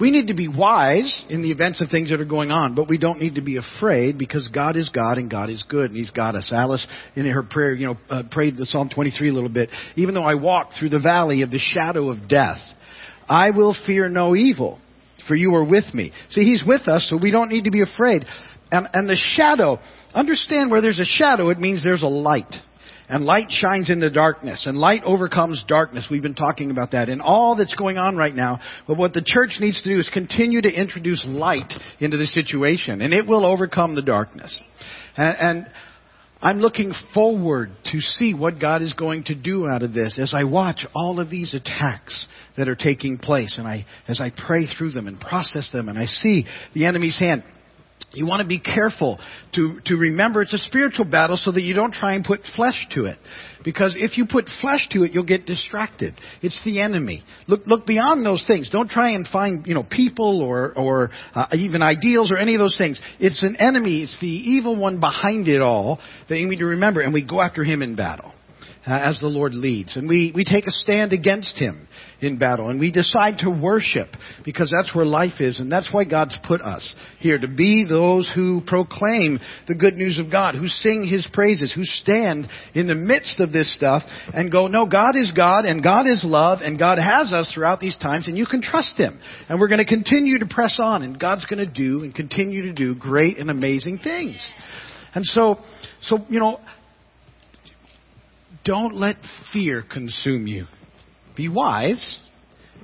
We 0.00 0.10
need 0.10 0.28
to 0.28 0.34
be 0.34 0.48
wise 0.48 1.24
in 1.28 1.42
the 1.42 1.50
events 1.50 1.80
of 1.80 1.88
things 1.90 2.10
that 2.10 2.20
are 2.20 2.24
going 2.24 2.50
on, 2.50 2.74
but 2.74 2.88
we 2.88 2.98
don't 2.98 3.20
need 3.20 3.36
to 3.36 3.42
be 3.42 3.58
afraid 3.58 4.18
because 4.18 4.48
God 4.48 4.76
is 4.76 4.88
God 4.88 5.18
and 5.18 5.30
God 5.30 5.50
is 5.50 5.62
good 5.68 5.90
and 5.90 5.96
He's 5.96 6.10
got 6.10 6.34
us. 6.34 6.50
Alice, 6.52 6.86
in 7.14 7.26
her 7.26 7.42
prayer, 7.42 7.74
you 7.74 7.86
know, 7.86 7.96
uh, 8.10 8.22
prayed 8.30 8.56
the 8.56 8.66
Psalm 8.66 8.88
23 8.92 9.28
a 9.28 9.32
little 9.32 9.48
bit. 9.48 9.70
Even 9.96 10.14
though 10.14 10.22
I 10.22 10.34
walk 10.34 10.70
through 10.78 10.88
the 10.88 10.98
valley 10.98 11.42
of 11.42 11.50
the 11.50 11.58
shadow 11.58 12.10
of 12.10 12.28
death, 12.28 12.58
I 13.28 13.50
will 13.50 13.76
fear 13.86 14.08
no 14.08 14.34
evil, 14.34 14.80
for 15.28 15.34
you 15.34 15.54
are 15.54 15.64
with 15.64 15.92
me. 15.94 16.12
See, 16.30 16.42
He's 16.42 16.64
with 16.66 16.88
us, 16.88 17.06
so 17.08 17.18
we 17.20 17.30
don't 17.30 17.48
need 17.48 17.64
to 17.64 17.70
be 17.70 17.82
afraid. 17.82 18.24
And, 18.70 18.88
and 18.94 19.08
the 19.08 19.16
shadow, 19.16 19.78
understand 20.14 20.70
where 20.70 20.80
there's 20.80 21.00
a 21.00 21.04
shadow, 21.04 21.50
it 21.50 21.58
means 21.58 21.84
there's 21.84 22.02
a 22.02 22.06
light. 22.06 22.52
And 23.08 23.24
light 23.24 23.50
shines 23.50 23.90
in 23.90 24.00
the 24.00 24.10
darkness, 24.10 24.66
and 24.66 24.78
light 24.78 25.02
overcomes 25.04 25.62
darkness. 25.66 26.06
We've 26.10 26.22
been 26.22 26.34
talking 26.34 26.70
about 26.70 26.92
that 26.92 27.08
and 27.08 27.20
all 27.20 27.56
that's 27.56 27.74
going 27.74 27.98
on 27.98 28.16
right 28.16 28.34
now. 28.34 28.60
But 28.86 28.96
what 28.96 29.12
the 29.12 29.22
church 29.24 29.56
needs 29.60 29.82
to 29.82 29.88
do 29.88 29.98
is 29.98 30.08
continue 30.12 30.62
to 30.62 30.72
introduce 30.72 31.24
light 31.26 31.72
into 32.00 32.16
the 32.16 32.26
situation, 32.26 33.02
and 33.02 33.12
it 33.12 33.26
will 33.26 33.44
overcome 33.44 33.94
the 33.94 34.02
darkness. 34.02 34.58
And, 35.16 35.36
and 35.38 35.66
I'm 36.40 36.58
looking 36.58 36.92
forward 37.14 37.70
to 37.92 38.00
see 38.00 38.34
what 38.34 38.60
God 38.60 38.82
is 38.82 38.94
going 38.94 39.24
to 39.24 39.34
do 39.34 39.68
out 39.68 39.82
of 39.82 39.92
this 39.92 40.18
as 40.18 40.34
I 40.34 40.44
watch 40.44 40.84
all 40.94 41.20
of 41.20 41.30
these 41.30 41.54
attacks 41.54 42.26
that 42.56 42.66
are 42.66 42.74
taking 42.74 43.18
place, 43.18 43.58
and 43.58 43.66
I 43.66 43.86
as 44.08 44.20
I 44.20 44.30
pray 44.30 44.66
through 44.66 44.90
them 44.90 45.06
and 45.06 45.20
process 45.20 45.70
them, 45.72 45.88
and 45.88 45.98
I 45.98 46.06
see 46.06 46.46
the 46.74 46.86
enemy's 46.86 47.18
hand 47.18 47.44
you 48.12 48.26
want 48.26 48.42
to 48.42 48.48
be 48.48 48.60
careful 48.60 49.18
to, 49.54 49.80
to 49.86 49.96
remember 49.96 50.42
it's 50.42 50.52
a 50.52 50.58
spiritual 50.58 51.04
battle 51.04 51.36
so 51.36 51.52
that 51.52 51.62
you 51.62 51.74
don't 51.74 51.92
try 51.92 52.14
and 52.14 52.24
put 52.24 52.40
flesh 52.56 52.86
to 52.92 53.06
it. 53.06 53.18
Because 53.64 53.96
if 53.98 54.18
you 54.18 54.26
put 54.26 54.46
flesh 54.60 54.88
to 54.90 55.04
it, 55.04 55.12
you'll 55.12 55.24
get 55.24 55.46
distracted. 55.46 56.14
It's 56.42 56.60
the 56.64 56.80
enemy. 56.80 57.22
Look, 57.46 57.62
look 57.66 57.86
beyond 57.86 58.26
those 58.26 58.44
things. 58.46 58.70
Don't 58.70 58.90
try 58.90 59.10
and 59.10 59.26
find, 59.26 59.66
you 59.66 59.74
know, 59.74 59.84
people 59.84 60.42
or, 60.42 60.72
or 60.72 61.10
uh, 61.34 61.46
even 61.52 61.82
ideals 61.82 62.32
or 62.32 62.38
any 62.38 62.54
of 62.54 62.58
those 62.58 62.76
things. 62.76 63.00
It's 63.20 63.42
an 63.42 63.56
enemy. 63.56 64.02
It's 64.02 64.18
the 64.20 64.26
evil 64.26 64.76
one 64.76 65.00
behind 65.00 65.48
it 65.48 65.60
all 65.60 66.00
that 66.28 66.36
you 66.36 66.48
need 66.48 66.58
to 66.58 66.66
remember. 66.66 67.00
And 67.00 67.14
we 67.14 67.24
go 67.24 67.40
after 67.40 67.62
him 67.62 67.82
in 67.82 67.94
battle 67.94 68.32
uh, 68.86 68.90
as 68.90 69.20
the 69.20 69.28
Lord 69.28 69.54
leads. 69.54 69.96
And 69.96 70.08
we, 70.08 70.32
we 70.34 70.44
take 70.44 70.66
a 70.66 70.70
stand 70.70 71.12
against 71.12 71.56
him 71.56 71.86
in 72.20 72.38
battle. 72.38 72.68
And 72.68 72.80
we 72.80 72.90
decide 72.90 73.38
to 73.38 73.50
worship 73.50 74.08
because 74.44 74.72
that's 74.76 74.94
where 74.94 75.04
life 75.04 75.40
is. 75.40 75.60
And 75.60 75.70
that's 75.70 75.92
why 75.92 76.04
God's 76.04 76.36
put 76.44 76.60
us 76.60 76.94
here 77.18 77.38
to 77.38 77.48
be 77.48 77.84
those 77.88 78.30
who 78.34 78.60
proclaim 78.66 79.38
the 79.68 79.74
good 79.74 79.94
news 79.94 80.18
of 80.18 80.30
God, 80.30 80.54
who 80.54 80.66
sing 80.66 81.06
his 81.06 81.28
praises, 81.32 81.72
who 81.72 81.84
stand 81.84 82.48
in 82.74 82.86
the 82.86 82.94
midst 82.94 83.40
of 83.40 83.52
this 83.52 83.72
stuff 83.74 84.02
and 84.34 84.50
go, 84.50 84.66
no, 84.66 84.86
God 84.86 85.16
is 85.16 85.30
God 85.30 85.64
and 85.64 85.82
God 85.82 86.06
is 86.06 86.24
love 86.24 86.60
and 86.62 86.78
God 86.78 86.98
has 86.98 87.32
us 87.32 87.52
throughout 87.54 87.80
these 87.80 87.96
times 87.98 88.28
and 88.28 88.36
you 88.36 88.46
can 88.46 88.62
trust 88.62 88.96
him. 88.96 89.20
And 89.48 89.60
we're 89.60 89.68
going 89.68 89.78
to 89.78 89.84
continue 89.84 90.38
to 90.40 90.46
press 90.46 90.78
on 90.82 91.02
and 91.02 91.18
God's 91.18 91.46
going 91.46 91.64
to 91.64 91.72
do 91.72 92.02
and 92.02 92.14
continue 92.14 92.62
to 92.62 92.72
do 92.72 92.94
great 92.94 93.38
and 93.38 93.50
amazing 93.50 93.98
things. 93.98 94.52
And 95.14 95.24
so, 95.26 95.58
so, 96.02 96.18
you 96.28 96.40
know, 96.40 96.58
don't 98.64 98.94
let 98.94 99.16
fear 99.52 99.82
consume 99.82 100.46
you. 100.46 100.66
Be 101.36 101.48
wise, 101.48 102.20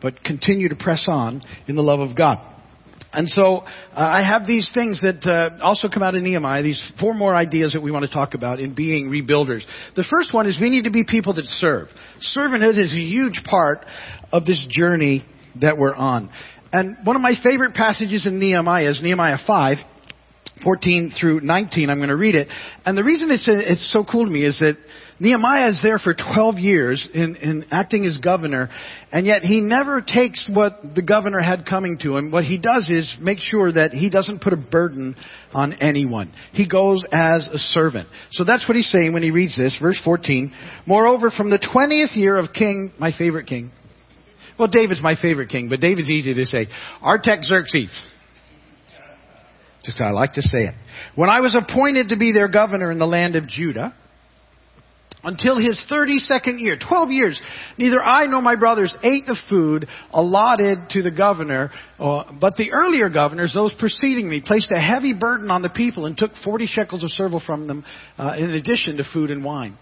but 0.01 0.23
continue 0.23 0.69
to 0.69 0.77
press 0.77 1.07
on 1.09 1.43
in 1.67 1.77
the 1.77 1.83
love 1.83 2.01
of 2.01 2.17
God. 2.17 2.39
And 3.13 3.29
so 3.29 3.57
uh, 3.57 3.65
I 3.97 4.23
have 4.23 4.47
these 4.47 4.71
things 4.75 5.01
that 5.01 5.25
uh, 5.25 5.63
also 5.63 5.89
come 5.89 6.03
out 6.03 6.15
of 6.15 6.23
Nehemiah, 6.23 6.63
these 6.63 6.83
four 7.01 7.15
more 7.15 7.35
ideas 7.35 7.73
that 7.73 7.81
we 7.81 7.91
want 7.91 8.05
to 8.05 8.13
talk 8.13 8.35
about 8.35 8.61
in 8.61 8.75
being 8.75 9.09
rebuilders. 9.09 9.63
The 9.97 10.05
first 10.11 10.35
one 10.35 10.47
is 10.47 10.59
we 10.61 10.69
need 10.69 10.85
to 10.85 10.91
be 10.91 11.05
people 11.05 11.35
that 11.35 11.47
serve. 11.47 11.89
Servanthood 12.37 12.79
is 12.79 12.93
a 12.93 12.97
huge 12.97 13.43
part 13.49 13.87
of 14.31 14.45
this 14.45 14.65
journey 14.69 15.25
that 15.61 15.79
we're 15.79 15.95
on. 15.95 16.31
And 16.71 16.99
one 17.05 17.17
of 17.17 17.23
my 17.23 17.33
favorite 17.43 17.75
passages 17.75 18.27
in 18.27 18.39
Nehemiah 18.39 18.91
is 18.91 19.01
Nehemiah 19.03 19.39
5, 19.47 19.79
14 20.63 21.13
through 21.19 21.41
19. 21.41 21.89
I'm 21.89 21.99
going 21.99 22.11
to 22.11 22.17
read 22.17 22.35
it. 22.35 22.49
And 22.85 22.97
the 22.97 23.05
reason 23.05 23.31
it's, 23.31 23.49
it's 23.49 23.91
so 23.91 24.05
cool 24.05 24.27
to 24.27 24.31
me 24.31 24.45
is 24.45 24.59
that 24.59 24.77
Nehemiah 25.21 25.71
is 25.71 25.81
there 25.83 25.99
for 25.99 26.15
12 26.15 26.59
years 26.59 27.09
in, 27.13 27.35
in 27.37 27.67
acting 27.73 28.05
as 28.05 28.19
governor, 28.19 28.71
and 29.11 29.27
yet 29.27 29.43
he 29.43 29.61
never 29.61 30.01
takes 30.01 30.49
what 30.53 30.81
the 30.95 31.03
governor 31.03 31.41
had 31.41 31.67
coming 31.67 31.99
to 32.03 32.17
him. 32.17 32.31
What 32.31 32.45
he 32.45 32.59
does 32.59 32.89
is 32.89 33.17
make 33.21 33.41
sure 33.41 33.73
that 33.73 33.93
he 33.93 34.11
doesn't 34.11 34.43
put 34.43 34.53
a 34.53 34.57
burden 34.57 35.17
on 35.53 35.73
anyone. 35.75 36.33
He 36.53 36.69
goes 36.69 37.05
as 37.11 37.49
a 37.53 37.59
servant. 37.59 38.09
So 38.31 38.45
that's 38.45 38.69
what 38.69 38.77
he's 38.77 38.91
saying 38.91 39.13
when 39.13 39.25
he 39.25 39.33
reads 39.33 39.57
this, 39.57 39.77
verse 39.83 40.01
14. 40.05 40.53
Moreover, 40.87 41.31
from 41.31 41.51
the 41.51 41.59
20th 41.59 42.15
year 42.15 42.37
of 42.37 42.53
King, 42.53 42.93
my 42.99 43.11
favorite 43.17 43.49
king, 43.49 43.73
well, 44.57 44.69
David's 44.69 45.03
my 45.03 45.15
favorite 45.21 45.51
king, 45.51 45.69
but 45.69 45.81
David's 45.81 46.11
easy 46.11 46.35
to 46.35 46.47
say. 46.47 46.67
Artaxerxes. 47.03 47.97
Just 49.85 50.01
I 50.01 50.11
like 50.11 50.33
to 50.35 50.43
say 50.43 50.59
it. 50.59 50.75
When 51.15 51.31
I 51.31 51.41
was 51.41 51.57
appointed 51.57 52.09
to 52.09 52.17
be 52.17 52.33
their 52.33 52.49
governor 52.49 52.91
in 52.91 52.99
the 52.99 53.07
land 53.07 53.37
of 53.37 53.47
Judah, 53.47 53.95
until 55.25 55.59
his 55.59 55.85
32nd 55.91 56.61
year, 56.61 56.79
12 56.79 57.11
years, 57.11 57.41
neither 57.77 58.03
I 58.03 58.27
nor 58.27 58.41
my 58.41 58.57
brothers 58.57 58.95
ate 59.03 59.27
the 59.27 59.37
food 59.49 59.89
allotted 60.11 60.91
to 60.91 61.03
the 61.03 61.11
governor, 61.11 61.71
uh, 61.99 62.33
but 62.41 62.57
the 62.57 62.73
earlier 62.73 63.11
governors, 63.11 63.53
those 63.53 63.75
preceding 63.79 64.29
me, 64.29 64.43
placed 64.45 64.71
a 64.71 64.81
heavy 64.81 65.15
burden 65.15 65.51
on 65.51 65.63
the 65.63 65.71
people 65.71 66.07
and 66.07 66.17
took 66.17 66.31
40 66.45 66.67
shekels 66.67 67.03
of 67.03 67.11
silver 67.11 67.41
from 67.45 67.67
them 67.67 67.85
uh, 68.17 68.35
in 68.39 68.51
addition 68.51 68.97
to 68.99 69.05
food 69.13 69.31
and 69.31 69.45
wine. 69.45 69.77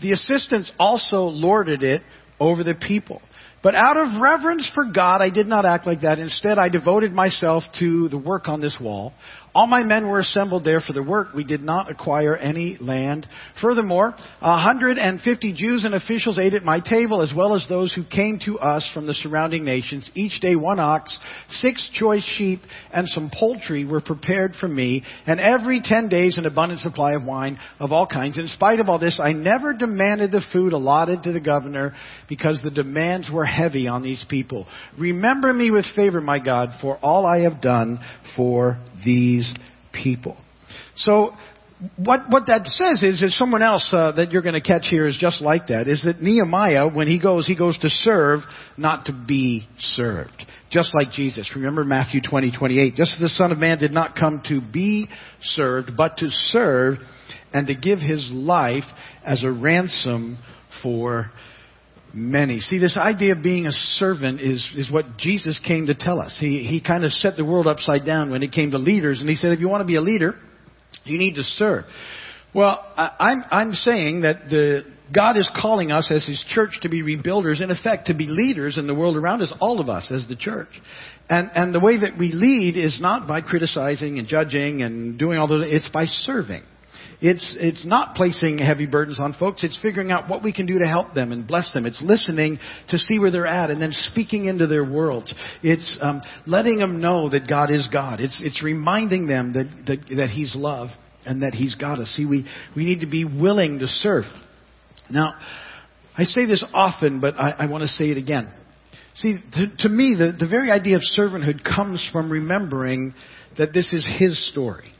The 0.00 0.12
assistants 0.12 0.72
also 0.78 1.22
lorded 1.22 1.82
it 1.82 2.02
over 2.40 2.62
the 2.62 2.74
people. 2.74 3.20
But 3.60 3.74
out 3.74 3.96
of 3.96 4.22
reverence 4.22 4.70
for 4.72 4.84
God, 4.84 5.20
I 5.20 5.30
did 5.30 5.48
not 5.48 5.64
act 5.64 5.86
like 5.86 6.02
that. 6.02 6.20
Instead, 6.20 6.58
I 6.58 6.68
devoted 6.68 7.12
myself 7.12 7.64
to 7.80 8.08
the 8.08 8.18
work 8.18 8.46
on 8.46 8.60
this 8.60 8.76
wall. 8.80 9.12
All 9.58 9.66
my 9.66 9.82
men 9.82 10.08
were 10.08 10.20
assembled 10.20 10.64
there 10.64 10.80
for 10.80 10.92
the 10.92 11.02
work. 11.02 11.34
We 11.34 11.42
did 11.42 11.62
not 11.62 11.90
acquire 11.90 12.36
any 12.36 12.76
land. 12.80 13.26
Furthermore, 13.60 14.14
150 14.38 15.52
Jews 15.52 15.82
and 15.82 15.96
officials 15.96 16.38
ate 16.38 16.54
at 16.54 16.62
my 16.62 16.78
table, 16.78 17.22
as 17.22 17.32
well 17.36 17.56
as 17.56 17.66
those 17.68 17.92
who 17.92 18.04
came 18.04 18.38
to 18.44 18.60
us 18.60 18.88
from 18.94 19.08
the 19.08 19.14
surrounding 19.14 19.64
nations. 19.64 20.08
Each 20.14 20.40
day 20.40 20.54
one 20.54 20.78
ox, 20.78 21.18
six 21.48 21.90
choice 21.92 22.22
sheep, 22.36 22.60
and 22.94 23.08
some 23.08 23.32
poultry 23.34 23.84
were 23.84 24.00
prepared 24.00 24.54
for 24.54 24.68
me, 24.68 25.02
and 25.26 25.40
every 25.40 25.80
ten 25.82 26.08
days 26.08 26.38
an 26.38 26.46
abundant 26.46 26.78
supply 26.78 27.14
of 27.14 27.24
wine 27.24 27.58
of 27.80 27.90
all 27.90 28.06
kinds. 28.06 28.38
In 28.38 28.46
spite 28.46 28.78
of 28.78 28.88
all 28.88 29.00
this, 29.00 29.20
I 29.20 29.32
never 29.32 29.72
demanded 29.72 30.30
the 30.30 30.46
food 30.52 30.72
allotted 30.72 31.24
to 31.24 31.32
the 31.32 31.40
governor, 31.40 31.96
because 32.28 32.60
the 32.62 32.70
demands 32.70 33.28
were 33.28 33.44
heavy 33.44 33.88
on 33.88 34.04
these 34.04 34.24
people. 34.30 34.68
Remember 34.96 35.52
me 35.52 35.72
with 35.72 35.84
favor, 35.96 36.20
my 36.20 36.38
God, 36.38 36.74
for 36.80 36.96
all 36.98 37.26
I 37.26 37.40
have 37.40 37.60
done 37.60 37.98
for 38.36 38.78
these 39.04 39.47
people. 39.92 40.36
So 40.96 41.32
what 41.96 42.28
what 42.28 42.46
that 42.46 42.66
says 42.66 43.02
is 43.02 43.22
is 43.22 43.38
someone 43.38 43.62
else 43.62 43.92
uh, 43.92 44.12
that 44.12 44.32
you're 44.32 44.42
going 44.42 44.54
to 44.54 44.60
catch 44.60 44.86
here 44.88 45.06
is 45.06 45.16
just 45.16 45.40
like 45.40 45.68
that. 45.68 45.86
Is 45.86 46.02
that 46.04 46.20
Nehemiah 46.20 46.88
when 46.88 47.06
he 47.06 47.20
goes 47.20 47.46
he 47.46 47.56
goes 47.56 47.78
to 47.78 47.88
serve, 47.88 48.40
not 48.76 49.06
to 49.06 49.12
be 49.12 49.68
served. 49.78 50.44
Just 50.70 50.94
like 50.94 51.12
Jesus. 51.12 51.50
Remember 51.54 51.82
Matthew 51.82 52.20
20, 52.20 52.52
28. 52.52 52.94
Just 52.94 53.14
as 53.14 53.20
the 53.20 53.28
Son 53.30 53.52
of 53.52 53.58
Man 53.58 53.78
did 53.78 53.92
not 53.92 54.16
come 54.16 54.42
to 54.48 54.60
be 54.60 55.08
served, 55.40 55.92
but 55.96 56.18
to 56.18 56.28
serve 56.28 56.98
and 57.54 57.68
to 57.68 57.74
give 57.74 58.00
his 58.00 58.28
life 58.32 58.84
as 59.24 59.44
a 59.44 59.50
ransom 59.50 60.38
for 60.82 61.30
many. 62.14 62.60
See, 62.60 62.78
this 62.78 62.96
idea 62.96 63.32
of 63.32 63.42
being 63.42 63.66
a 63.66 63.72
servant 63.72 64.40
is, 64.40 64.68
is 64.76 64.90
what 64.90 65.16
Jesus 65.18 65.60
came 65.66 65.86
to 65.86 65.94
tell 65.94 66.20
us. 66.20 66.36
He, 66.40 66.64
he 66.64 66.80
kind 66.80 67.04
of 67.04 67.12
set 67.12 67.36
the 67.36 67.44
world 67.44 67.66
upside 67.66 68.04
down 68.04 68.30
when 68.30 68.42
it 68.42 68.52
came 68.52 68.70
to 68.72 68.78
leaders, 68.78 69.20
and 69.20 69.28
he 69.28 69.36
said, 69.36 69.52
if 69.52 69.60
you 69.60 69.68
want 69.68 69.82
to 69.82 69.86
be 69.86 69.96
a 69.96 70.00
leader, 70.00 70.34
you 71.04 71.18
need 71.18 71.34
to 71.34 71.42
serve. 71.42 71.84
Well, 72.54 72.84
I, 72.96 73.10
I'm, 73.18 73.44
I'm 73.50 73.72
saying 73.72 74.22
that 74.22 74.48
the, 74.48 74.82
God 75.14 75.36
is 75.36 75.48
calling 75.60 75.90
us 75.90 76.10
as 76.10 76.26
His 76.26 76.44
church 76.48 76.78
to 76.82 76.88
be 76.88 77.02
rebuilders, 77.02 77.62
in 77.62 77.70
effect, 77.70 78.06
to 78.06 78.14
be 78.14 78.26
leaders 78.26 78.78
in 78.78 78.86
the 78.86 78.94
world 78.94 79.16
around 79.16 79.42
us, 79.42 79.52
all 79.60 79.80
of 79.80 79.88
us 79.88 80.10
as 80.10 80.26
the 80.28 80.36
church. 80.36 80.68
And, 81.30 81.50
and 81.54 81.74
the 81.74 81.80
way 81.80 82.00
that 82.00 82.18
we 82.18 82.32
lead 82.32 82.76
is 82.76 82.98
not 83.00 83.28
by 83.28 83.42
criticizing 83.42 84.18
and 84.18 84.26
judging 84.26 84.82
and 84.82 85.18
doing 85.18 85.38
all 85.38 85.46
those, 85.46 85.66
it's 85.68 85.88
by 85.90 86.06
serving. 86.06 86.62
It's, 87.20 87.56
it's 87.58 87.84
not 87.84 88.14
placing 88.14 88.58
heavy 88.58 88.86
burdens 88.86 89.18
on 89.18 89.34
folks. 89.34 89.64
It's 89.64 89.78
figuring 89.82 90.12
out 90.12 90.30
what 90.30 90.44
we 90.44 90.52
can 90.52 90.66
do 90.66 90.78
to 90.78 90.86
help 90.86 91.14
them 91.14 91.32
and 91.32 91.46
bless 91.46 91.72
them. 91.72 91.84
It's 91.84 92.00
listening 92.00 92.60
to 92.90 92.98
see 92.98 93.18
where 93.18 93.32
they're 93.32 93.46
at 93.46 93.70
and 93.70 93.82
then 93.82 93.90
speaking 93.92 94.44
into 94.44 94.68
their 94.68 94.88
world. 94.88 95.28
It's 95.64 95.98
um, 96.00 96.22
letting 96.46 96.78
them 96.78 97.00
know 97.00 97.28
that 97.30 97.48
God 97.48 97.72
is 97.72 97.88
God. 97.92 98.20
It's, 98.20 98.40
it's 98.44 98.62
reminding 98.62 99.26
them 99.26 99.54
that, 99.54 99.66
that, 99.88 100.16
that 100.16 100.30
He's 100.30 100.54
love 100.54 100.90
and 101.26 101.42
that 101.42 101.54
He's 101.54 101.74
got 101.74 101.98
us. 101.98 102.06
See, 102.16 102.24
we, 102.24 102.46
we 102.76 102.84
need 102.84 103.00
to 103.00 103.10
be 103.10 103.24
willing 103.24 103.80
to 103.80 103.88
serve. 103.88 104.24
Now, 105.10 105.34
I 106.16 106.22
say 106.22 106.46
this 106.46 106.64
often, 106.72 107.20
but 107.20 107.34
I, 107.34 107.50
I 107.50 107.66
want 107.66 107.82
to 107.82 107.88
say 107.88 108.10
it 108.10 108.16
again. 108.16 108.52
See, 109.14 109.38
to, 109.54 109.66
to 109.78 109.88
me, 109.88 110.14
the, 110.16 110.36
the 110.38 110.48
very 110.48 110.70
idea 110.70 110.94
of 110.94 111.02
servanthood 111.18 111.64
comes 111.64 112.08
from 112.12 112.30
remembering 112.30 113.12
that 113.56 113.72
this 113.72 113.92
is 113.92 114.08
His 114.20 114.50
story. 114.52 114.92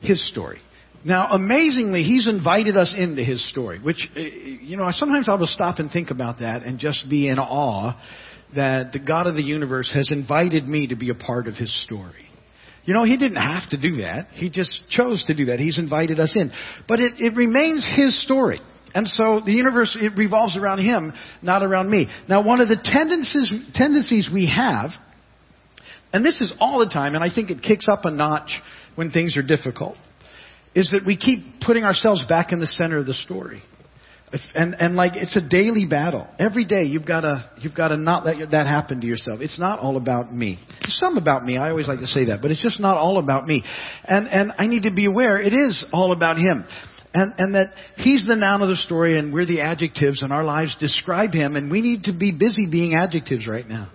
His 0.00 0.28
story. 0.28 0.58
Now, 1.04 1.28
amazingly, 1.32 2.02
he's 2.02 2.26
invited 2.26 2.78
us 2.78 2.94
into 2.96 3.22
his 3.22 3.46
story, 3.50 3.78
which, 3.78 4.08
uh, 4.16 4.20
you 4.20 4.76
know, 4.76 4.88
sometimes 4.90 5.28
I 5.28 5.34
will 5.34 5.46
stop 5.46 5.78
and 5.78 5.90
think 5.90 6.10
about 6.10 6.38
that 6.38 6.62
and 6.62 6.78
just 6.78 7.10
be 7.10 7.28
in 7.28 7.38
awe 7.38 8.00
that 8.54 8.92
the 8.92 8.98
God 8.98 9.26
of 9.26 9.34
the 9.34 9.42
universe 9.42 9.90
has 9.94 10.10
invited 10.10 10.66
me 10.66 10.86
to 10.88 10.96
be 10.96 11.10
a 11.10 11.14
part 11.14 11.46
of 11.46 11.54
his 11.54 11.70
story. 11.84 12.24
You 12.84 12.94
know, 12.94 13.04
he 13.04 13.16
didn't 13.16 13.36
have 13.36 13.68
to 13.70 13.80
do 13.80 13.96
that. 14.02 14.28
He 14.32 14.48
just 14.48 14.88
chose 14.90 15.24
to 15.26 15.34
do 15.34 15.46
that. 15.46 15.58
He's 15.58 15.78
invited 15.78 16.20
us 16.20 16.34
in. 16.36 16.50
But 16.88 17.00
it, 17.00 17.14
it 17.18 17.36
remains 17.36 17.84
his 17.96 18.22
story. 18.22 18.60
And 18.94 19.08
so 19.08 19.40
the 19.44 19.52
universe, 19.52 19.96
it 20.00 20.16
revolves 20.16 20.56
around 20.56 20.78
him, 20.78 21.12
not 21.42 21.62
around 21.62 21.90
me. 21.90 22.08
Now, 22.28 22.46
one 22.46 22.60
of 22.60 22.68
the 22.68 22.78
tendencies, 22.82 23.52
tendencies 23.74 24.30
we 24.32 24.46
have, 24.46 24.90
and 26.12 26.24
this 26.24 26.40
is 26.40 26.54
all 26.60 26.78
the 26.78 26.88
time, 26.88 27.14
and 27.14 27.24
I 27.24 27.34
think 27.34 27.50
it 27.50 27.62
kicks 27.62 27.86
up 27.90 28.04
a 28.04 28.10
notch 28.10 28.50
when 28.94 29.10
things 29.10 29.36
are 29.36 29.42
difficult, 29.42 29.96
is 30.74 30.90
that 30.90 31.06
we 31.06 31.16
keep 31.16 31.60
putting 31.60 31.84
ourselves 31.84 32.24
back 32.28 32.52
in 32.52 32.60
the 32.60 32.66
center 32.66 32.98
of 32.98 33.06
the 33.06 33.14
story. 33.14 33.62
And, 34.54 34.74
and 34.74 34.96
like, 34.96 35.12
it's 35.14 35.36
a 35.36 35.48
daily 35.48 35.86
battle. 35.86 36.26
Every 36.38 36.64
day 36.64 36.84
you've 36.84 37.06
gotta, 37.06 37.48
you've 37.58 37.74
gotta 37.74 37.96
not 37.96 38.24
let 38.26 38.50
that 38.50 38.66
happen 38.66 39.00
to 39.00 39.06
yourself. 39.06 39.40
It's 39.40 39.60
not 39.60 39.78
all 39.78 39.96
about 39.96 40.34
me. 40.34 40.58
It's 40.80 40.98
some 40.98 41.16
about 41.16 41.44
me. 41.44 41.56
I 41.56 41.70
always 41.70 41.86
like 41.86 42.00
to 42.00 42.06
say 42.06 42.26
that, 42.26 42.42
but 42.42 42.50
it's 42.50 42.62
just 42.62 42.80
not 42.80 42.96
all 42.96 43.18
about 43.18 43.46
me. 43.46 43.62
And, 44.02 44.26
and 44.26 44.52
I 44.58 44.66
need 44.66 44.82
to 44.84 44.92
be 44.92 45.06
aware 45.06 45.40
it 45.40 45.52
is 45.52 45.86
all 45.92 46.10
about 46.10 46.36
Him. 46.36 46.64
And, 47.12 47.32
and 47.38 47.54
that 47.54 47.74
He's 47.96 48.24
the 48.26 48.34
noun 48.34 48.60
of 48.60 48.68
the 48.68 48.76
story 48.76 49.16
and 49.16 49.32
we're 49.32 49.46
the 49.46 49.60
adjectives 49.60 50.20
and 50.20 50.32
our 50.32 50.42
lives 50.42 50.76
describe 50.80 51.32
Him 51.32 51.54
and 51.54 51.70
we 51.70 51.80
need 51.80 52.04
to 52.04 52.12
be 52.12 52.32
busy 52.32 52.66
being 52.68 52.96
adjectives 52.96 53.46
right 53.46 53.68
now 53.68 53.92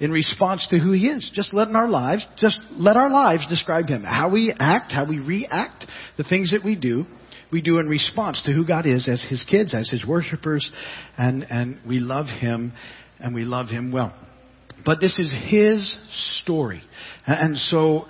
in 0.00 0.10
response 0.10 0.66
to 0.70 0.78
who 0.78 0.92
he 0.92 1.06
is. 1.06 1.30
Just 1.34 1.54
letting 1.54 1.76
our 1.76 1.88
lives, 1.88 2.26
just 2.36 2.58
let 2.72 2.96
our 2.96 3.10
lives 3.10 3.46
describe 3.48 3.86
him. 3.86 4.02
How 4.02 4.28
we 4.30 4.54
act, 4.58 4.92
how 4.92 5.06
we 5.06 5.18
react, 5.18 5.86
the 6.16 6.24
things 6.24 6.52
that 6.52 6.64
we 6.64 6.76
do, 6.76 7.06
we 7.52 7.62
do 7.62 7.78
in 7.78 7.88
response 7.88 8.42
to 8.46 8.52
who 8.52 8.66
God 8.66 8.86
is 8.86 9.08
as 9.08 9.24
his 9.28 9.44
kids, 9.48 9.74
as 9.74 9.88
his 9.88 10.04
worshipers, 10.04 10.68
and, 11.16 11.44
and 11.48 11.78
we 11.86 12.00
love 12.00 12.26
him 12.26 12.72
and 13.20 13.34
we 13.34 13.44
love 13.44 13.68
him 13.68 13.92
well. 13.92 14.12
But 14.84 15.00
this 15.00 15.18
is 15.18 15.32
his 15.48 15.96
story. 16.40 16.82
And 17.26 17.56
so 17.56 18.06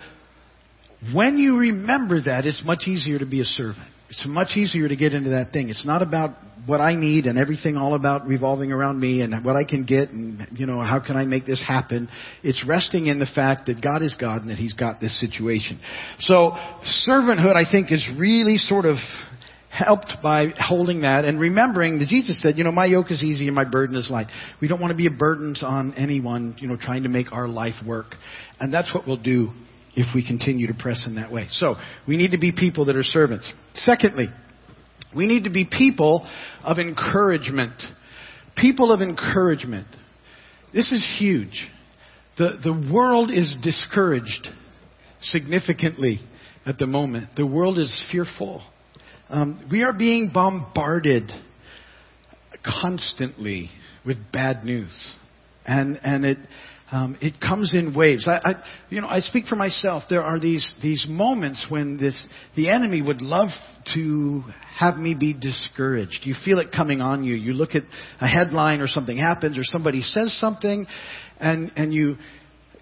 when 1.12 1.36
you 1.36 1.58
remember 1.58 2.22
that, 2.22 2.46
it's 2.46 2.62
much 2.64 2.86
easier 2.86 3.18
to 3.18 3.26
be 3.26 3.40
a 3.40 3.44
servant. 3.44 3.88
It's 4.16 4.26
much 4.28 4.56
easier 4.56 4.86
to 4.86 4.94
get 4.94 5.12
into 5.12 5.30
that 5.30 5.52
thing. 5.52 5.70
It's 5.70 5.84
not 5.84 6.00
about 6.00 6.36
what 6.66 6.80
I 6.80 6.94
need 6.94 7.26
and 7.26 7.36
everything 7.36 7.76
all 7.76 7.94
about 7.94 8.28
revolving 8.28 8.70
around 8.70 9.00
me 9.00 9.22
and 9.22 9.44
what 9.44 9.56
I 9.56 9.64
can 9.64 9.84
get 9.84 10.10
and, 10.10 10.46
you 10.52 10.66
know, 10.66 10.80
how 10.84 11.00
can 11.04 11.16
I 11.16 11.24
make 11.24 11.46
this 11.46 11.60
happen. 11.60 12.08
It's 12.44 12.64
resting 12.64 13.08
in 13.08 13.18
the 13.18 13.26
fact 13.26 13.66
that 13.66 13.82
God 13.82 14.02
is 14.02 14.14
God 14.14 14.42
and 14.42 14.50
that 14.50 14.58
He's 14.58 14.72
got 14.72 15.00
this 15.00 15.18
situation. 15.18 15.80
So, 16.20 16.52
servanthood, 17.08 17.56
I 17.56 17.68
think, 17.68 17.90
is 17.90 18.08
really 18.16 18.56
sort 18.56 18.84
of 18.84 18.98
helped 19.68 20.14
by 20.22 20.54
holding 20.60 21.00
that 21.00 21.24
and 21.24 21.40
remembering 21.40 21.98
that 21.98 22.06
Jesus 22.06 22.40
said, 22.40 22.56
you 22.56 22.62
know, 22.62 22.70
my 22.70 22.86
yoke 22.86 23.10
is 23.10 23.24
easy 23.24 23.48
and 23.48 23.56
my 23.56 23.64
burden 23.64 23.96
is 23.96 24.08
light. 24.12 24.28
We 24.60 24.68
don't 24.68 24.80
want 24.80 24.92
to 24.92 24.96
be 24.96 25.08
a 25.08 25.10
burden 25.10 25.56
on 25.60 25.92
anyone, 25.94 26.54
you 26.60 26.68
know, 26.68 26.76
trying 26.76 27.02
to 27.02 27.08
make 27.08 27.32
our 27.32 27.48
life 27.48 27.74
work. 27.84 28.14
And 28.60 28.72
that's 28.72 28.94
what 28.94 29.08
we'll 29.08 29.16
do 29.16 29.50
if 29.96 30.14
we 30.14 30.26
continue 30.26 30.66
to 30.66 30.74
press 30.74 31.02
in 31.06 31.14
that 31.16 31.30
way. 31.32 31.46
So, 31.50 31.76
we 32.06 32.16
need 32.16 32.32
to 32.32 32.38
be 32.38 32.52
people 32.52 32.86
that 32.86 32.96
are 32.96 33.02
servants. 33.02 33.50
Secondly, 33.74 34.26
We 35.14 35.26
need 35.26 35.44
to 35.44 35.50
be 35.50 35.64
people 35.64 36.28
of 36.62 36.78
encouragement. 36.78 37.74
People 38.56 38.92
of 38.92 39.00
encouragement. 39.00 39.86
This 40.72 40.90
is 40.90 41.04
huge. 41.18 41.68
The, 42.36 42.58
the 42.62 42.92
world 42.92 43.30
is 43.30 43.54
discouraged 43.62 44.48
significantly 45.22 46.18
at 46.66 46.78
the 46.78 46.86
moment. 46.86 47.30
The 47.36 47.46
world 47.46 47.78
is 47.78 48.02
fearful. 48.10 48.62
Um, 49.28 49.68
we 49.70 49.82
are 49.82 49.92
being 49.92 50.30
bombarded 50.34 51.30
constantly 52.64 53.70
with 54.04 54.16
bad 54.32 54.64
news. 54.64 55.12
And, 55.64 56.00
and 56.02 56.24
it, 56.24 56.38
um, 56.94 57.16
it 57.20 57.40
comes 57.40 57.74
in 57.74 57.92
waves. 57.92 58.28
I, 58.28 58.40
I, 58.44 58.64
you 58.88 59.00
know, 59.00 59.08
I 59.08 59.18
speak 59.18 59.46
for 59.46 59.56
myself. 59.56 60.04
There 60.08 60.22
are 60.22 60.38
these 60.38 60.64
these 60.80 61.06
moments 61.08 61.66
when 61.68 61.96
this 61.96 62.24
the 62.54 62.70
enemy 62.70 63.02
would 63.02 63.20
love 63.20 63.48
to 63.94 64.44
have 64.76 64.96
me 64.96 65.16
be 65.18 65.32
discouraged. 65.34 66.20
You 66.22 66.36
feel 66.44 66.60
it 66.60 66.70
coming 66.70 67.00
on 67.00 67.24
you. 67.24 67.34
You 67.34 67.52
look 67.52 67.74
at 67.74 67.82
a 68.20 68.28
headline 68.28 68.80
or 68.80 68.86
something 68.86 69.16
happens 69.16 69.58
or 69.58 69.64
somebody 69.64 70.02
says 70.02 70.38
something, 70.38 70.86
and 71.40 71.72
and 71.74 71.92
you. 71.92 72.16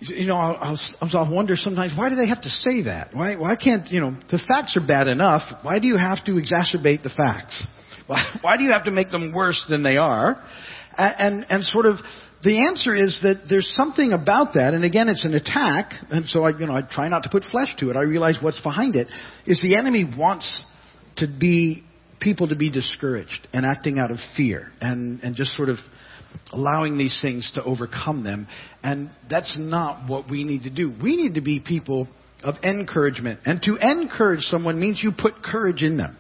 You 0.00 0.26
know, 0.26 0.34
I'll, 0.34 0.76
I'll, 1.00 1.16
I'll 1.16 1.32
wonder 1.32 1.54
sometimes 1.54 1.92
why 1.96 2.08
do 2.08 2.16
they 2.16 2.26
have 2.26 2.42
to 2.42 2.48
say 2.48 2.82
that? 2.82 3.14
Why, 3.14 3.36
why 3.36 3.54
can't 3.54 3.86
you 3.86 4.00
know 4.00 4.16
the 4.32 4.40
facts 4.48 4.76
are 4.76 4.84
bad 4.84 5.06
enough? 5.06 5.42
Why 5.62 5.78
do 5.78 5.86
you 5.86 5.96
have 5.96 6.24
to 6.24 6.32
exacerbate 6.32 7.04
the 7.04 7.10
facts? 7.16 7.64
Why, 8.08 8.24
why 8.42 8.56
do 8.56 8.64
you 8.64 8.72
have 8.72 8.84
to 8.86 8.90
make 8.90 9.12
them 9.12 9.32
worse 9.32 9.64
than 9.70 9.84
they 9.84 9.98
are? 9.98 10.42
And, 10.98 11.14
and, 11.18 11.46
and 11.48 11.64
sort 11.64 11.86
of 11.86 11.98
the 12.42 12.66
answer 12.66 12.94
is 12.94 13.20
that 13.22 13.44
there's 13.48 13.68
something 13.74 14.12
about 14.12 14.54
that, 14.54 14.74
and 14.74 14.84
again, 14.84 15.08
it's 15.08 15.24
an 15.24 15.34
attack, 15.34 15.92
and 16.10 16.26
so 16.26 16.44
I, 16.44 16.50
you 16.50 16.66
know, 16.66 16.74
I 16.74 16.82
try 16.82 17.08
not 17.08 17.22
to 17.22 17.28
put 17.28 17.44
flesh 17.44 17.68
to 17.78 17.90
it. 17.90 17.96
I 17.96 18.02
realize 18.02 18.38
what's 18.40 18.60
behind 18.60 18.96
it 18.96 19.08
is 19.46 19.62
the 19.62 19.76
enemy 19.76 20.10
wants 20.16 20.62
to 21.18 21.26
be 21.28 21.84
people 22.20 22.48
to 22.48 22.56
be 22.56 22.70
discouraged 22.70 23.46
and 23.52 23.66
acting 23.66 23.98
out 23.98 24.10
of 24.10 24.18
fear 24.36 24.72
and, 24.80 25.20
and 25.22 25.34
just 25.34 25.56
sort 25.56 25.68
of 25.68 25.76
allowing 26.52 26.96
these 26.96 27.18
things 27.20 27.50
to 27.54 27.62
overcome 27.62 28.24
them. 28.24 28.46
And 28.82 29.10
that's 29.28 29.56
not 29.58 30.08
what 30.08 30.30
we 30.30 30.44
need 30.44 30.62
to 30.62 30.70
do. 30.70 30.92
We 31.02 31.16
need 31.16 31.34
to 31.34 31.42
be 31.42 31.60
people 31.60 32.08
of 32.44 32.56
encouragement. 32.62 33.40
And 33.44 33.62
to 33.62 33.76
encourage 33.76 34.42
someone 34.42 34.80
means 34.80 35.00
you 35.02 35.12
put 35.16 35.42
courage 35.42 35.82
in 35.82 35.96
them. 35.96 36.16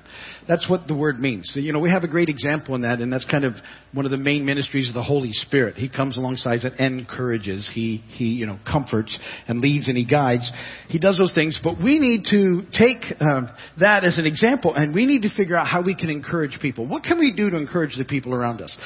That's 0.48 0.68
what 0.68 0.88
the 0.88 0.96
word 0.96 1.20
means. 1.20 1.50
So, 1.54 1.60
you 1.60 1.72
know, 1.72 1.78
we 1.78 1.90
have 1.90 2.02
a 2.02 2.08
great 2.08 2.28
example 2.28 2.74
in 2.74 2.82
that, 2.82 3.00
and 3.00 3.12
that's 3.12 3.24
kind 3.24 3.44
of 3.44 3.54
one 3.94 4.04
of 4.04 4.10
the 4.10 4.16
main 4.16 4.44
ministries 4.44 4.88
of 4.88 4.94
the 4.94 5.02
Holy 5.02 5.32
Spirit. 5.32 5.76
He 5.76 5.88
comes 5.88 6.18
alongside 6.18 6.60
and 6.64 6.98
encourages. 7.00 7.70
He, 7.72 7.98
he, 8.08 8.24
you 8.24 8.46
know, 8.46 8.58
comforts 8.70 9.16
and 9.46 9.60
leads 9.60 9.86
and 9.86 9.96
he 9.96 10.04
guides. 10.04 10.50
He 10.88 10.98
does 10.98 11.16
those 11.16 11.32
things, 11.32 11.60
but 11.62 11.82
we 11.82 11.98
need 11.98 12.24
to 12.30 12.62
take 12.76 13.04
um, 13.20 13.50
that 13.78 14.04
as 14.04 14.18
an 14.18 14.26
example, 14.26 14.74
and 14.74 14.94
we 14.94 15.06
need 15.06 15.22
to 15.22 15.34
figure 15.34 15.56
out 15.56 15.68
how 15.68 15.82
we 15.82 15.94
can 15.94 16.10
encourage 16.10 16.58
people. 16.60 16.86
What 16.86 17.04
can 17.04 17.18
we 17.18 17.32
do 17.32 17.50
to 17.50 17.56
encourage 17.56 17.96
the 17.96 18.04
people 18.04 18.34
around 18.34 18.60
us? 18.60 18.76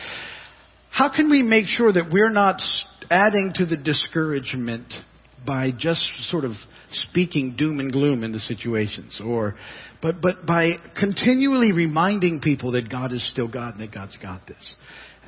How 0.90 1.14
can 1.14 1.30
we 1.30 1.42
make 1.42 1.66
sure 1.66 1.92
that 1.92 2.10
we're 2.10 2.30
not 2.30 2.60
adding 3.10 3.52
to 3.56 3.66
the 3.66 3.76
discouragement 3.76 4.92
by 5.46 5.70
just 5.70 6.00
sort 6.30 6.44
of 6.44 6.52
speaking 6.90 7.54
doom 7.56 7.80
and 7.80 7.92
gloom 7.92 8.22
into 8.22 8.38
situations 8.38 9.20
or 9.24 9.54
but 10.02 10.20
but 10.20 10.46
by 10.46 10.72
continually 10.98 11.72
reminding 11.72 12.40
people 12.40 12.72
that 12.72 12.90
God 12.90 13.12
is 13.12 13.26
still 13.32 13.50
God 13.50 13.74
and 13.74 13.82
that 13.82 13.94
God's 13.94 14.16
got 14.18 14.46
this. 14.46 14.74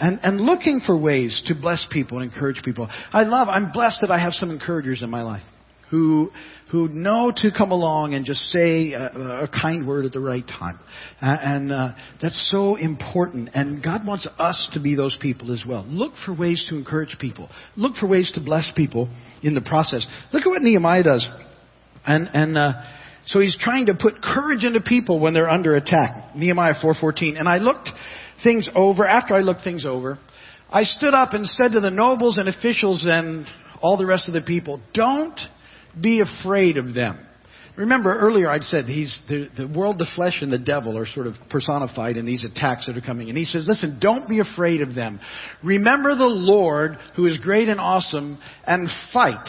And 0.01 0.21
and 0.23 0.41
looking 0.41 0.81
for 0.85 0.97
ways 0.97 1.43
to 1.47 1.55
bless 1.55 1.87
people 1.91 2.21
and 2.21 2.33
encourage 2.33 2.63
people. 2.63 2.89
I 3.13 3.25
love 3.25 3.49
I'm 3.49 3.73
blessed 3.73 4.03
that 4.03 4.11
I 4.11 4.19
have 4.19 4.33
some 4.33 4.51
encouragers 4.51 5.03
in 5.03 5.11
my 5.11 5.23
life 5.23 5.43
who 5.91 6.31
who 6.71 6.87
know 6.89 7.33
to 7.35 7.51
come 7.51 7.71
along 7.71 8.13
and 8.13 8.27
just 8.27 8.41
say 8.51 8.93
a, 8.93 9.07
a 9.45 9.49
kind 9.49 9.87
word 9.87 10.05
at 10.05 10.13
the 10.13 10.21
right 10.21 10.47
time. 10.47 10.79
And 11.21 11.73
uh, 11.73 11.93
that's 12.21 12.51
so 12.51 12.77
important. 12.77 13.51
And 13.55 13.83
God 13.83 14.07
wants 14.07 14.29
us 14.39 14.69
to 14.75 14.81
be 14.81 14.95
those 14.95 15.17
people 15.21 15.53
as 15.53 15.65
well. 15.67 15.87
Look 15.89 16.13
for 16.27 16.35
ways 16.35 16.67
to 16.69 16.77
encourage 16.77 17.17
people. 17.19 17.49
Look 17.77 17.97
for 17.97 18.07
ways 18.07 18.31
to 18.35 18.41
bless 18.41 18.71
people 18.77 19.09
in 19.43 19.55
the 19.55 19.63
process. 19.63 20.07
Look 20.33 20.43
at 20.43 20.49
what 20.49 20.61
Nehemiah 20.61 21.05
does. 21.05 21.29
And 22.07 22.29
and 22.35 22.59
uh, 22.59 22.73
so 23.27 23.41
he's 23.41 23.57
trying 23.59 23.87
to 23.87 23.95
put 23.95 24.21
courage 24.23 24.65
into 24.65 24.81
people 24.81 25.21
when 25.21 25.33
they're 25.33 25.51
under 25.51 25.75
attack. 25.75 26.37
Nehemiah 26.37 26.75
4:14. 26.83 27.39
And 27.39 27.49
I 27.49 27.59
looked 27.59 27.89
things 28.45 28.69
over. 28.75 29.07
After 29.07 29.35
I 29.35 29.41
looked 29.41 29.65
things 29.65 29.87
over, 29.87 30.19
I 30.71 30.85
stood 30.85 31.15
up 31.15 31.33
and 31.33 31.47
said 31.47 31.73
to 31.73 31.81
the 31.81 31.91
nobles 31.91 32.37
and 32.37 32.47
officials 32.47 33.07
and 33.09 33.47
all 33.81 33.97
the 33.97 34.07
rest 34.07 34.29
of 34.29 34.35
the 34.35 34.43
people, 34.43 34.81
"Don't." 34.93 35.39
Be 36.01 36.21
afraid 36.21 36.77
of 36.77 36.95
them. 36.95 37.19
Remember 37.77 38.19
earlier 38.19 38.51
I'd 38.51 38.65
said 38.65 38.87
he's 38.87 39.17
the, 39.29 39.49
the 39.57 39.69
world, 39.69 39.99
the 39.99 40.11
flesh, 40.17 40.39
and 40.43 40.53
the 40.53 40.59
devil 40.59 40.99
are 40.99 41.07
sort 41.07 41.29
of 41.29 41.35
personified 41.49 42.17
in 42.17 42.27
these 42.27 42.45
attacks 42.45 42.87
that 42.87 42.97
are 42.97 43.01
coming. 43.01 43.29
And 43.29 43.39
he 43.39 43.45
says, 43.45 43.67
listen, 43.69 43.99
don't 44.01 44.29
be 44.29 44.41
afraid 44.41 44.81
of 44.81 44.97
them. 44.97 45.21
Remember 45.63 46.17
the 46.17 46.25
Lord 46.25 46.99
who 47.15 47.27
is 47.27 47.39
great 47.39 47.69
and 47.69 47.79
awesome 47.79 48.39
and 48.67 48.89
fight 49.13 49.47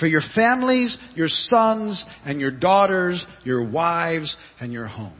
for 0.00 0.06
your 0.06 0.22
families, 0.34 0.96
your 1.14 1.28
sons, 1.28 2.02
and 2.24 2.40
your 2.40 2.52
daughters, 2.52 3.22
your 3.44 3.68
wives, 3.68 4.34
and 4.60 4.72
your 4.72 4.86
homes. 4.86 5.14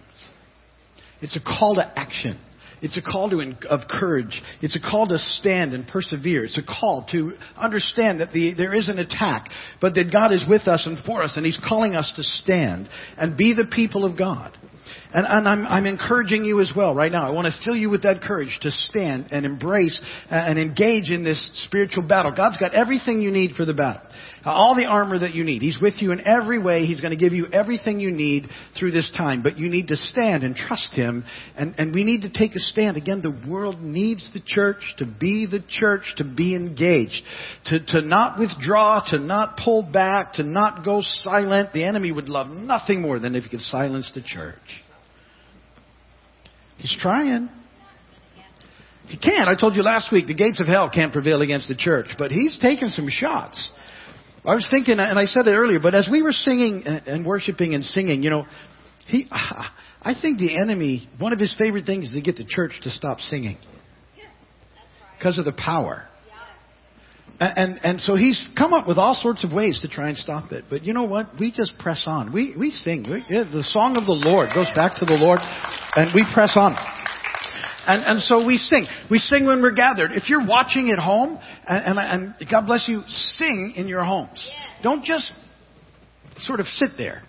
It's 1.20 1.36
a 1.36 1.40
call 1.40 1.74
to 1.74 1.98
action. 1.98 2.40
It's 2.80 2.96
a 2.96 3.02
call 3.02 3.30
to, 3.30 3.40
of 3.68 3.88
courage. 3.88 4.42
It's 4.60 4.76
a 4.76 4.80
call 4.80 5.08
to 5.08 5.18
stand 5.18 5.74
and 5.74 5.86
persevere. 5.86 6.44
It's 6.44 6.58
a 6.58 6.62
call 6.62 7.06
to 7.12 7.32
understand 7.56 8.20
that 8.20 8.32
the, 8.32 8.54
there 8.54 8.74
is 8.74 8.88
an 8.88 8.98
attack, 8.98 9.48
but 9.80 9.94
that 9.94 10.12
God 10.12 10.32
is 10.32 10.44
with 10.48 10.68
us 10.68 10.86
and 10.86 11.02
for 11.04 11.22
us, 11.22 11.36
and 11.36 11.44
He's 11.44 11.60
calling 11.68 11.96
us 11.96 12.12
to 12.16 12.22
stand 12.22 12.88
and 13.16 13.36
be 13.36 13.54
the 13.54 13.66
people 13.70 14.04
of 14.04 14.16
God. 14.16 14.56
And, 15.12 15.26
and 15.26 15.48
I'm, 15.48 15.66
I'm, 15.66 15.86
encouraging 15.86 16.44
you 16.44 16.60
as 16.60 16.72
well 16.76 16.94
right 16.94 17.10
now. 17.10 17.26
I 17.26 17.30
want 17.32 17.46
to 17.46 17.64
fill 17.64 17.76
you 17.76 17.90
with 17.90 18.02
that 18.02 18.20
courage 18.20 18.56
to 18.62 18.70
stand 18.70 19.28
and 19.30 19.46
embrace 19.46 20.00
and 20.30 20.58
engage 20.58 21.10
in 21.10 21.24
this 21.24 21.50
spiritual 21.66 22.02
battle. 22.06 22.32
God's 22.36 22.58
got 22.58 22.74
everything 22.74 23.22
you 23.22 23.30
need 23.30 23.54
for 23.56 23.64
the 23.64 23.74
battle. 23.74 24.02
Uh, 24.44 24.50
all 24.50 24.76
the 24.76 24.84
armor 24.84 25.18
that 25.18 25.34
you 25.34 25.44
need. 25.44 25.62
He's 25.62 25.78
with 25.80 25.94
you 25.98 26.12
in 26.12 26.26
every 26.26 26.58
way. 26.58 26.86
He's 26.86 27.00
going 27.00 27.10
to 27.10 27.22
give 27.22 27.32
you 27.32 27.46
everything 27.52 27.98
you 27.98 28.10
need 28.10 28.48
through 28.78 28.92
this 28.92 29.10
time. 29.16 29.42
But 29.42 29.58
you 29.58 29.68
need 29.68 29.88
to 29.88 29.96
stand 29.96 30.44
and 30.44 30.54
trust 30.54 30.90
Him. 30.92 31.24
And, 31.56 31.74
and 31.76 31.92
we 31.92 32.04
need 32.04 32.22
to 32.22 32.30
take 32.30 32.54
a 32.54 32.60
stand. 32.60 32.96
Again, 32.96 33.20
the 33.20 33.36
world 33.50 33.80
needs 33.80 34.28
the 34.32 34.40
church 34.40 34.94
to 34.98 35.06
be 35.06 35.46
the 35.46 35.62
church, 35.68 36.14
to 36.18 36.24
be 36.24 36.54
engaged, 36.54 37.22
to, 37.66 37.84
to 37.86 38.02
not 38.02 38.38
withdraw, 38.38 39.02
to 39.08 39.18
not 39.18 39.58
pull 39.62 39.82
back, 39.82 40.34
to 40.34 40.44
not 40.44 40.84
go 40.84 41.00
silent. 41.02 41.72
The 41.72 41.84
enemy 41.84 42.12
would 42.12 42.28
love 42.28 42.48
nothing 42.48 43.02
more 43.02 43.18
than 43.18 43.34
if 43.34 43.44
he 43.44 43.50
could 43.50 43.60
silence 43.60 44.10
the 44.14 44.22
church. 44.22 44.56
He's 46.78 46.96
trying. 46.98 47.48
He 49.08 49.16
can't. 49.16 49.48
I 49.48 49.54
told 49.58 49.74
you 49.74 49.82
last 49.82 50.12
week 50.12 50.26
the 50.26 50.34
gates 50.34 50.60
of 50.60 50.66
hell 50.66 50.90
can't 50.92 51.12
prevail 51.12 51.42
against 51.42 51.68
the 51.68 51.74
church, 51.74 52.08
but 52.18 52.30
he's 52.30 52.58
taken 52.58 52.90
some 52.90 53.08
shots. 53.10 53.70
I 54.44 54.54
was 54.54 54.66
thinking, 54.70 54.98
and 54.98 55.18
I 55.18 55.24
said 55.24 55.46
it 55.46 55.52
earlier, 55.52 55.80
but 55.80 55.94
as 55.94 56.08
we 56.10 56.22
were 56.22 56.32
singing 56.32 56.84
and 56.86 57.26
worshiping 57.26 57.74
and 57.74 57.84
singing, 57.84 58.22
you 58.22 58.30
know, 58.30 58.46
he, 59.06 59.26
I 59.30 60.14
think 60.20 60.38
the 60.38 60.56
enemy, 60.58 61.08
one 61.18 61.32
of 61.32 61.38
his 61.38 61.54
favorite 61.58 61.86
things 61.86 62.08
is 62.08 62.14
to 62.14 62.20
get 62.20 62.36
the 62.36 62.44
church 62.44 62.72
to 62.82 62.90
stop 62.90 63.18
singing 63.20 63.58
because 65.18 65.38
of 65.38 65.44
the 65.44 65.52
power. 65.52 66.06
And, 67.40 67.78
and 67.84 68.00
so 68.00 68.16
he's 68.16 68.48
come 68.58 68.72
up 68.72 68.88
with 68.88 68.98
all 68.98 69.14
sorts 69.14 69.44
of 69.44 69.52
ways 69.52 69.78
to 69.82 69.88
try 69.88 70.08
and 70.08 70.18
stop 70.18 70.50
it. 70.50 70.64
But 70.68 70.82
you 70.82 70.92
know 70.92 71.04
what? 71.04 71.30
We 71.38 71.52
just 71.52 71.78
press 71.78 72.02
on. 72.06 72.32
We, 72.32 72.54
we 72.58 72.70
sing. 72.70 73.06
We, 73.08 73.22
the 73.28 73.62
song 73.62 73.96
of 73.96 74.06
the 74.06 74.12
Lord 74.12 74.50
goes 74.52 74.66
back 74.74 74.98
to 74.98 75.04
the 75.04 75.14
Lord, 75.14 75.38
and 75.94 76.10
we 76.14 76.26
press 76.34 76.56
on. 76.56 76.74
And, 77.86 78.04
and 78.04 78.22
so 78.22 78.44
we 78.44 78.56
sing. 78.56 78.86
We 79.08 79.18
sing 79.18 79.46
when 79.46 79.62
we're 79.62 79.74
gathered. 79.74 80.10
If 80.12 80.28
you're 80.28 80.44
watching 80.44 80.90
at 80.90 80.98
home, 80.98 81.38
and, 81.66 81.98
and, 81.98 82.34
and 82.38 82.50
God 82.50 82.66
bless 82.66 82.88
you, 82.88 83.02
sing 83.06 83.74
in 83.76 83.86
your 83.86 84.02
homes. 84.02 84.50
Don't 84.82 85.04
just 85.04 85.32
sort 86.38 86.58
of 86.58 86.66
sit 86.66 86.90
there 86.98 87.22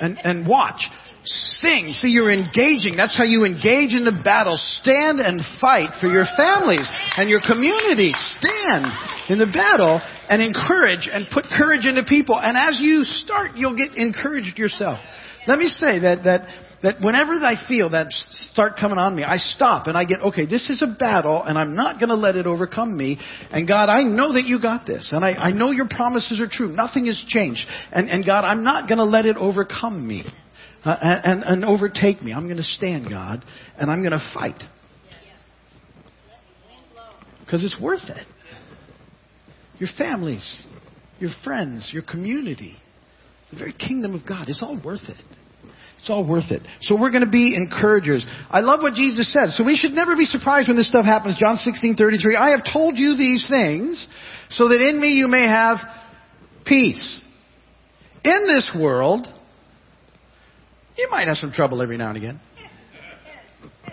and, 0.00 0.16
and 0.22 0.46
watch. 0.46 0.88
Sing. 1.24 1.92
See, 1.92 2.08
you're 2.08 2.32
engaging. 2.32 2.96
That's 2.96 3.16
how 3.16 3.24
you 3.24 3.44
engage 3.44 3.92
in 3.92 4.04
the 4.04 4.20
battle. 4.22 4.54
Stand 4.56 5.18
and 5.18 5.40
fight 5.60 5.90
for 6.00 6.06
your 6.06 6.24
families 6.36 6.88
and 7.16 7.28
your 7.28 7.40
community. 7.44 8.12
Stand 8.14 9.15
in 9.28 9.38
the 9.38 9.50
battle 9.52 10.00
and 10.28 10.42
encourage 10.42 11.08
and 11.10 11.26
put 11.32 11.44
courage 11.46 11.84
into 11.84 12.04
people. 12.04 12.38
And 12.38 12.56
as 12.56 12.78
you 12.80 13.04
start, 13.04 13.52
you'll 13.56 13.76
get 13.76 13.96
encouraged 13.96 14.58
yourself. 14.58 14.98
Let 15.46 15.58
me 15.58 15.68
say 15.68 16.00
that, 16.00 16.24
that 16.24 16.48
that 16.82 17.00
whenever 17.00 17.32
I 17.32 17.66
feel 17.66 17.90
that 17.90 18.08
start 18.10 18.76
coming 18.78 18.98
on 18.98 19.16
me, 19.16 19.24
I 19.24 19.38
stop 19.38 19.86
and 19.86 19.96
I 19.96 20.04
get, 20.04 20.20
okay, 20.20 20.46
this 20.46 20.68
is 20.68 20.82
a 20.82 20.86
battle 20.86 21.42
and 21.42 21.58
I'm 21.58 21.74
not 21.74 21.98
going 21.98 22.10
to 22.10 22.14
let 22.14 22.36
it 22.36 22.46
overcome 22.46 22.96
me. 22.96 23.18
And 23.50 23.66
God, 23.66 23.88
I 23.88 24.02
know 24.02 24.34
that 24.34 24.44
you 24.44 24.60
got 24.60 24.86
this. 24.86 25.08
And 25.10 25.24
I, 25.24 25.32
I 25.32 25.52
know 25.52 25.70
your 25.70 25.88
promises 25.88 26.40
are 26.40 26.48
true. 26.50 26.68
Nothing 26.68 27.06
has 27.06 27.22
changed. 27.28 27.66
And, 27.92 28.10
and 28.10 28.24
God, 28.24 28.44
I'm 28.44 28.62
not 28.62 28.88
going 28.88 28.98
to 28.98 29.04
let 29.04 29.26
it 29.26 29.36
overcome 29.36 30.06
me 30.06 30.24
uh, 30.84 30.96
and, 31.00 31.42
and 31.42 31.64
overtake 31.64 32.22
me. 32.22 32.32
I'm 32.32 32.44
going 32.44 32.58
to 32.58 32.62
stand, 32.62 33.08
God, 33.08 33.44
and 33.78 33.90
I'm 33.90 34.02
going 34.02 34.12
to 34.12 34.30
fight. 34.34 34.62
Because 37.40 37.64
it's 37.64 37.80
worth 37.80 38.04
it. 38.04 38.26
Your 39.78 39.88
families, 39.98 40.66
your 41.18 41.30
friends, 41.44 41.90
your 41.92 42.02
community, 42.02 42.76
the 43.50 43.58
very 43.58 43.72
kingdom 43.72 44.14
of 44.14 44.26
God, 44.26 44.48
it's 44.48 44.62
all 44.62 44.80
worth 44.82 45.08
it. 45.08 45.16
It's 45.98 46.10
all 46.10 46.26
worth 46.26 46.50
it. 46.50 46.62
So 46.82 47.00
we're 47.00 47.10
going 47.10 47.24
to 47.24 47.30
be 47.30 47.54
encouragers. 47.56 48.24
I 48.50 48.60
love 48.60 48.80
what 48.80 48.94
Jesus 48.94 49.32
said. 49.32 49.50
So 49.50 49.64
we 49.64 49.76
should 49.76 49.92
never 49.92 50.14
be 50.14 50.24
surprised 50.24 50.68
when 50.68 50.76
this 50.76 50.88
stuff 50.88 51.04
happens. 51.04 51.36
John 51.38 51.56
16, 51.56 51.96
33. 51.96 52.36
I 52.36 52.50
have 52.50 52.60
told 52.70 52.98
you 52.98 53.16
these 53.16 53.46
things 53.48 54.06
so 54.50 54.68
that 54.68 54.80
in 54.80 55.00
me 55.00 55.14
you 55.14 55.26
may 55.26 55.44
have 55.44 55.78
peace. 56.64 57.20
In 58.24 58.46
this 58.46 58.76
world, 58.78 59.26
you 60.96 61.08
might 61.10 61.28
have 61.28 61.38
some 61.38 61.52
trouble 61.52 61.82
every 61.82 61.96
now 61.96 62.08
and 62.08 62.16
again. 62.18 62.40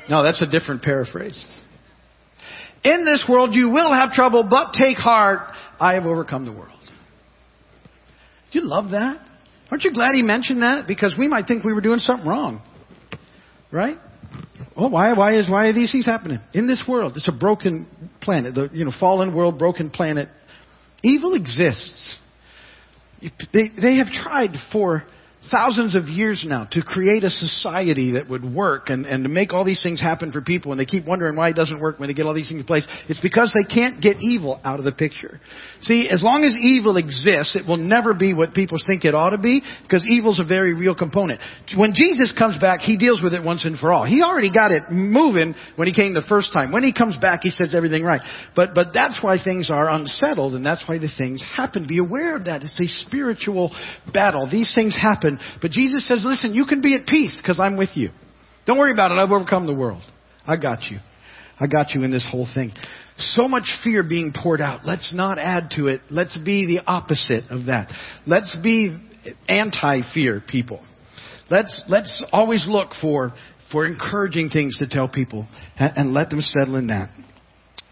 No, 0.10 0.24
that's 0.24 0.42
a 0.42 0.50
different 0.50 0.82
paraphrase. 0.82 1.42
In 2.84 3.06
this 3.06 3.26
world 3.30 3.54
you 3.54 3.70
will 3.70 3.94
have 3.94 4.12
trouble, 4.12 4.44
but 4.50 4.74
take 4.74 4.98
heart. 4.98 5.42
I 5.80 5.94
have 5.96 6.06
overcome 6.06 6.46
the 6.46 6.52
world. 6.52 6.72
Do 8.52 8.60
you 8.60 8.68
love 8.68 8.92
that? 8.92 9.20
Aren't 9.72 9.84
you 9.84 9.94
glad 9.94 10.14
he 10.14 10.22
mentioned 10.22 10.62
that? 10.62 10.88
Because 10.88 11.16
we 11.18 11.28
might 11.28 11.48
think 11.48 11.64
we 11.64 11.74
were 11.74 11.82
doing 11.82 12.00
something 12.00 12.28
wrong. 12.28 12.62
Right? 13.72 13.98
Well, 14.78 14.90
why, 14.90 15.14
why 15.14 15.36
is, 15.36 15.50
why 15.50 15.68
are 15.68 15.74
these 15.74 15.92
things 15.92 16.06
happening? 16.06 16.40
In 16.54 16.68
this 16.68 16.84
world, 16.88 17.14
it's 17.16 17.28
a 17.28 17.38
broken 17.38 17.88
planet, 18.22 18.54
the, 18.54 18.70
you 18.72 18.86
know, 18.86 18.92
fallen 19.00 19.36
world, 19.36 19.58
broken 19.58 19.90
planet. 19.90 20.30
Evil 21.04 21.34
exists. 21.34 22.18
They, 23.54 23.70
they 23.82 23.98
have 23.98 24.08
tried 24.08 24.52
for 24.72 25.04
thousands 25.52 25.96
of 25.96 26.06
years 26.06 26.46
now 26.48 26.68
to 26.72 26.82
create 26.82 27.24
a 27.24 27.30
society 27.30 28.14
that 28.14 28.30
would 28.30 28.46
work 28.46 28.90
and, 28.90 29.06
and 29.06 29.24
to 29.24 29.30
make 29.30 29.54
all 29.54 29.66
these 29.66 29.84
things 29.84 30.00
happen 30.00 30.32
for 30.32 30.42
people 30.42 30.72
and 30.72 30.80
they 30.80 30.86
keep 30.86 31.06
wondering 31.06 31.36
why 31.36 31.50
it 31.50 31.56
doesn't 31.56 31.80
work 31.80 32.00
when 32.00 32.08
they 32.08 32.14
get 32.14 32.26
all 32.26 32.34
these 32.34 32.50
things 32.50 32.62
in 32.62 32.66
place. 32.66 32.88
It's 33.10 33.20
because 33.20 33.54
they 33.54 33.64
can't 33.64 34.02
get 34.02 34.18
evil 34.22 34.60
out 34.64 34.80
of 34.80 34.86
the 34.86 34.92
picture. 34.92 35.42
See, 35.82 36.10
as 36.10 36.24
long 36.24 36.44
as 36.44 36.56
evil 36.56 36.98
exists, 36.98 37.56
it 37.56 37.68
will 37.68 37.78
never 37.78 38.14
be 38.14 38.34
what 38.34 38.54
people 38.54 38.78
think 38.86 39.04
it 39.06 39.14
ought 39.14 39.32
to 39.32 39.38
be 39.38 39.62
because 39.84 40.06
evil's 40.08 40.40
a 40.40 40.46
very 40.46 40.74
real 40.74 40.96
component. 40.96 41.42
When 41.76 41.94
Jesus 41.94 42.34
comes 42.38 42.58
back, 42.60 42.80
he 42.80 42.98
deals 42.98 43.22
with 43.22 43.34
it 43.34 43.44
once 43.44 43.66
and 43.66 43.78
for 43.78 43.92
all. 43.92 44.06
He 44.06 44.22
already 44.22 44.52
got 44.52 44.72
it 44.72 44.84
moving 44.90 45.56
when 45.76 45.88
he 45.88 45.94
came 45.94 46.14
the 46.14 46.24
first 46.30 46.54
time. 46.54 46.72
When 46.72 46.84
he 46.84 46.94
comes 46.94 47.18
back, 47.18 47.42
he 47.44 47.52
sets 47.52 47.74
everything 47.74 48.04
right. 48.04 48.22
But, 48.56 48.74
but 48.74 48.88
that's 48.94 49.20
why 49.22 49.44
things 49.44 49.70
are 49.70 49.90
unsettled 49.90 50.56
and 50.56 50.66
that's 50.66 50.84
why 50.88 51.00
the 51.00 51.10
things 51.18 51.44
happen. 51.56 51.86
Be 51.88 52.00
aware 52.00 52.36
of 52.36 52.46
that. 52.46 52.64
It's 52.64 52.80
a 52.80 52.88
spiritual 53.06 53.76
battle. 54.14 54.50
These 54.50 54.74
things 54.74 54.96
happen 54.96 55.33
but 55.62 55.72
Jesus 55.72 56.08
says, 56.08 56.24
listen, 56.26 56.54
you 56.54 56.66
can 56.66 56.82
be 56.82 56.96
at 56.96 57.06
peace 57.08 57.40
because 57.42 57.60
I'm 57.62 57.78
with 57.78 57.92
you. 57.96 58.10
Don't 58.66 58.78
worry 58.78 58.92
about 58.92 59.12
it. 59.12 59.16
I've 59.16 59.32
overcome 59.32 59.66
the 59.66 59.76
world. 59.76 60.04
I 60.46 60.58
got 60.58 60.84
you. 60.90 61.00
I 61.60 61.68
got 61.68 61.92
you 61.92 62.04
in 62.04 62.12
this 62.12 62.28
whole 62.30 62.48
thing. 62.54 62.72
So 63.18 63.48
much 63.48 63.64
fear 63.84 64.04
being 64.04 64.34
poured 64.36 64.62
out. 64.62 64.86
Let's 64.86 65.14
not 65.14 65.38
add 65.38 65.72
to 65.76 65.88
it. 65.88 66.02
Let's 66.10 66.36
be 66.38 66.66
the 66.66 66.84
opposite 66.86 67.44
of 67.50 67.66
that. 67.68 67.92
Let's 68.26 68.58
be 68.64 68.98
anti-fear 69.48 70.44
people. 70.48 70.84
Let's, 71.50 71.82
let's 71.88 72.24
always 72.32 72.66
look 72.68 72.90
for, 73.02 73.34
for 73.72 73.86
encouraging 73.86 74.50
things 74.50 74.78
to 74.80 74.88
tell 74.88 75.08
people 75.08 75.48
and, 75.78 75.94
and 75.96 76.14
let 76.14 76.30
them 76.30 76.42
settle 76.42 76.76
in 76.78 76.88
that 76.88 77.12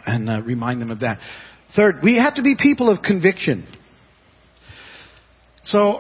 and 0.06 0.30
uh, 0.30 0.42
remind 0.44 0.82
them 0.82 0.90
of 0.90 1.02
that. 1.02 1.20
Third, 1.76 1.98
we 2.04 2.18
have 2.18 2.36
to 2.36 2.42
be 2.42 2.56
people 2.60 2.90
of 2.90 3.04
conviction. 3.04 3.68
So, 5.64 6.00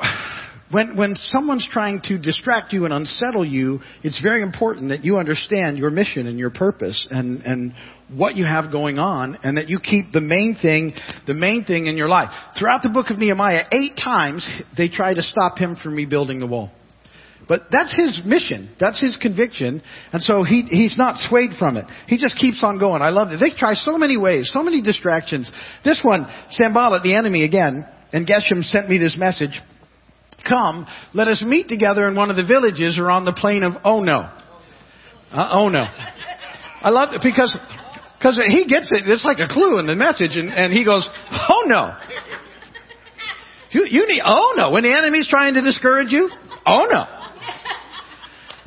when, 0.71 0.97
when 0.97 1.15
someone's 1.15 1.67
trying 1.71 2.01
to 2.05 2.17
distract 2.17 2.73
you 2.73 2.85
and 2.85 2.93
unsettle 2.93 3.45
you, 3.45 3.79
it's 4.03 4.21
very 4.21 4.41
important 4.41 4.89
that 4.89 5.03
you 5.03 5.17
understand 5.17 5.77
your 5.77 5.91
mission 5.91 6.27
and 6.27 6.39
your 6.39 6.49
purpose 6.49 7.07
and, 7.11 7.41
and 7.43 7.73
what 8.09 8.35
you 8.35 8.45
have 8.45 8.71
going 8.71 8.97
on 8.97 9.37
and 9.43 9.57
that 9.57 9.69
you 9.69 9.79
keep 9.79 10.11
the 10.11 10.21
main 10.21 10.57
thing, 10.61 10.93
the 11.27 11.33
main 11.33 11.63
thing 11.65 11.87
in 11.87 11.97
your 11.97 12.07
life. 12.07 12.29
Throughout 12.57 12.81
the 12.83 12.89
book 12.89 13.09
of 13.09 13.17
Nehemiah, 13.17 13.63
eight 13.71 13.99
times 14.01 14.47
they 14.77 14.89
try 14.89 15.13
to 15.13 15.21
stop 15.21 15.57
him 15.57 15.77
from 15.81 15.95
rebuilding 15.95 16.39
the 16.39 16.47
wall. 16.47 16.71
But 17.47 17.63
that's 17.71 17.93
his 17.93 18.21
mission. 18.23 18.73
That's 18.79 19.01
his 19.01 19.17
conviction. 19.17 19.81
And 20.13 20.21
so 20.21 20.43
he, 20.43 20.61
he's 20.69 20.97
not 20.97 21.17
swayed 21.27 21.51
from 21.57 21.75
it. 21.75 21.85
He 22.07 22.17
just 22.17 22.37
keeps 22.37 22.63
on 22.63 22.79
going. 22.79 23.01
I 23.01 23.09
love 23.09 23.29
it. 23.31 23.39
They 23.39 23.49
try 23.57 23.73
so 23.73 23.97
many 23.97 24.15
ways, 24.15 24.49
so 24.53 24.63
many 24.63 24.81
distractions. 24.81 25.51
This 25.83 25.99
one, 26.03 26.27
Sanballat, 26.51 27.03
the 27.03 27.15
enemy 27.15 27.43
again, 27.43 27.85
and 28.13 28.27
Geshem 28.27 28.63
sent 28.63 28.87
me 28.87 28.99
this 28.99 29.17
message. 29.17 29.59
Come, 30.47 30.87
let 31.13 31.27
us 31.27 31.43
meet 31.45 31.67
together 31.67 32.07
in 32.07 32.15
one 32.15 32.29
of 32.29 32.35
the 32.35 32.45
villages 32.45 32.97
or 32.97 33.11
on 33.11 33.25
the 33.25 33.33
plain 33.33 33.63
of 33.63 33.73
Oh 33.83 34.01
no. 34.01 34.29
Uh, 35.31 35.69
no! 35.69 35.85
I 36.81 36.89
love 36.89 37.13
it 37.13 37.21
because 37.23 37.57
because 38.17 38.41
he 38.47 38.65
gets 38.67 38.91
it. 38.91 39.07
It's 39.07 39.23
like 39.23 39.39
a 39.39 39.47
clue 39.47 39.79
in 39.79 39.87
the 39.87 39.95
message, 39.95 40.35
and, 40.35 40.49
and 40.49 40.73
he 40.73 40.83
goes, 40.83 41.07
"Oh 41.31 41.63
no." 41.65 41.95
You, 43.71 43.87
you 43.89 44.05
need, 44.07 44.21
oh 44.25 44.53
no, 44.57 44.71
when 44.71 44.83
the 44.83 44.91
enemy's 44.91 45.29
trying 45.29 45.53
to 45.53 45.61
discourage 45.61 46.11
you, 46.11 46.29
oh 46.65 46.85
no. 46.91 47.05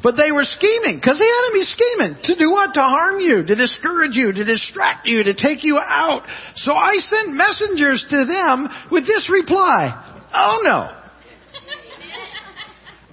But 0.03 0.17
they 0.17 0.33
were 0.33 0.45
scheming, 0.45 0.97
because 0.97 1.19
the 1.19 1.29
enemy's 1.29 1.73
scheming. 1.73 2.17
To 2.25 2.37
do 2.37 2.51
what? 2.51 2.75
To 2.75 2.81
harm 2.81 3.21
you, 3.21 3.45
to 3.45 3.55
discourage 3.55 4.17
you, 4.17 4.33
to 4.33 4.45
distract 4.45 5.07
you, 5.07 5.25
to 5.25 5.35
take 5.35 5.65
you 5.65 5.79
out. 5.79 6.27
So 6.57 6.73
I 6.73 6.97
sent 6.97 7.33
messengers 7.33 8.05
to 8.11 8.25
them 8.25 8.69
with 8.91 9.07
this 9.07 9.31
reply. 9.31 9.93
Oh 10.35 10.61
no. 10.63 11.04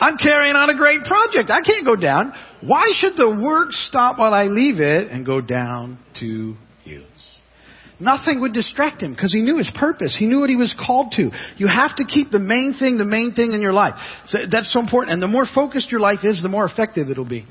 I'm 0.01 0.17
carrying 0.17 0.55
on 0.55 0.71
a 0.71 0.75
great 0.75 1.03
project. 1.03 1.51
I 1.51 1.61
can't 1.61 1.85
go 1.85 1.95
down. 1.95 2.33
Why 2.61 2.91
should 2.93 3.15
the 3.15 3.29
work 3.29 3.71
stop 3.71 4.17
while 4.17 4.33
I 4.33 4.45
leave 4.45 4.79
it 4.79 5.11
and 5.11 5.23
go 5.23 5.41
down 5.41 5.99
to 6.19 6.55
you? 6.83 7.05
Nothing 7.99 8.41
would 8.41 8.51
distract 8.51 9.03
him 9.03 9.13
because 9.13 9.31
he 9.31 9.41
knew 9.41 9.59
his 9.59 9.69
purpose. 9.75 10.15
He 10.17 10.25
knew 10.25 10.39
what 10.39 10.49
he 10.49 10.55
was 10.55 10.73
called 10.73 11.13
to. 11.17 11.29
You 11.57 11.67
have 11.67 11.95
to 11.97 12.03
keep 12.03 12.31
the 12.31 12.39
main 12.39 12.73
thing 12.79 12.97
the 12.97 13.05
main 13.05 13.33
thing 13.35 13.53
in 13.53 13.61
your 13.61 13.73
life. 13.73 13.93
So 14.25 14.39
that's 14.51 14.73
so 14.73 14.79
important. 14.79 15.13
And 15.13 15.21
the 15.21 15.27
more 15.27 15.45
focused 15.45 15.91
your 15.91 15.99
life 15.99 16.19
is, 16.23 16.41
the 16.41 16.49
more 16.49 16.65
effective 16.65 17.11
it'll 17.11 17.29
be. 17.29 17.45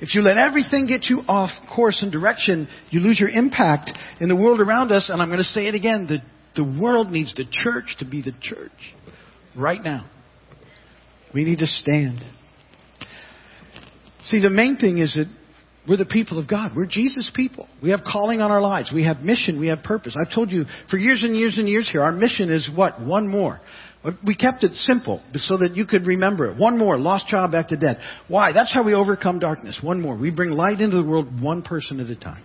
If 0.00 0.14
you 0.14 0.22
let 0.22 0.38
everything 0.38 0.86
get 0.86 1.06
you 1.06 1.22
off 1.28 1.50
course 1.74 2.02
and 2.02 2.12
direction, 2.12 2.68
you 2.90 3.00
lose 3.00 3.18
your 3.18 3.28
impact 3.28 3.90
in 4.20 4.28
the 4.28 4.36
world 4.36 4.60
around 4.60 4.92
us. 4.92 5.10
And 5.10 5.20
I'm 5.20 5.28
going 5.28 5.38
to 5.38 5.44
say 5.44 5.66
it 5.66 5.74
again. 5.74 6.06
The, 6.08 6.62
the 6.62 6.80
world 6.80 7.10
needs 7.10 7.34
the 7.34 7.44
church 7.50 7.96
to 7.98 8.04
be 8.04 8.22
the 8.22 8.32
church 8.40 8.70
right 9.56 9.82
now. 9.82 10.08
We 11.34 11.44
need 11.44 11.58
to 11.58 11.66
stand. 11.66 12.20
See, 14.22 14.40
the 14.40 14.50
main 14.50 14.76
thing 14.76 14.98
is 14.98 15.14
that 15.14 15.26
we're 15.88 15.96
the 15.96 16.04
people 16.04 16.38
of 16.38 16.46
God. 16.46 16.72
We're 16.76 16.86
Jesus 16.86 17.30
people. 17.34 17.66
We 17.82 17.90
have 17.90 18.00
calling 18.04 18.40
on 18.40 18.50
our 18.50 18.60
lives. 18.60 18.92
We 18.94 19.04
have 19.04 19.20
mission. 19.20 19.58
We 19.58 19.68
have 19.68 19.82
purpose. 19.82 20.16
I've 20.20 20.34
told 20.34 20.50
you 20.50 20.64
for 20.90 20.98
years 20.98 21.22
and 21.22 21.34
years 21.34 21.56
and 21.58 21.68
years 21.68 21.88
here, 21.90 22.02
our 22.02 22.12
mission 22.12 22.50
is 22.50 22.70
what? 22.74 23.00
One 23.00 23.28
more. 23.28 23.60
We 24.26 24.34
kept 24.34 24.64
it 24.64 24.72
simple 24.72 25.22
so 25.34 25.58
that 25.58 25.76
you 25.76 25.86
could 25.86 26.06
remember 26.06 26.50
it. 26.50 26.58
One 26.58 26.78
more, 26.78 26.96
lost 26.96 27.28
child 27.28 27.52
back 27.52 27.68
to 27.68 27.76
dead. 27.76 27.98
Why? 28.28 28.52
That's 28.52 28.72
how 28.72 28.82
we 28.82 28.94
overcome 28.94 29.38
darkness. 29.38 29.78
One 29.82 30.00
more. 30.00 30.16
We 30.16 30.30
bring 30.30 30.50
light 30.50 30.80
into 30.80 30.96
the 30.96 31.04
world 31.04 31.42
one 31.42 31.62
person 31.62 32.00
at 32.00 32.06
a 32.06 32.16
time. 32.16 32.42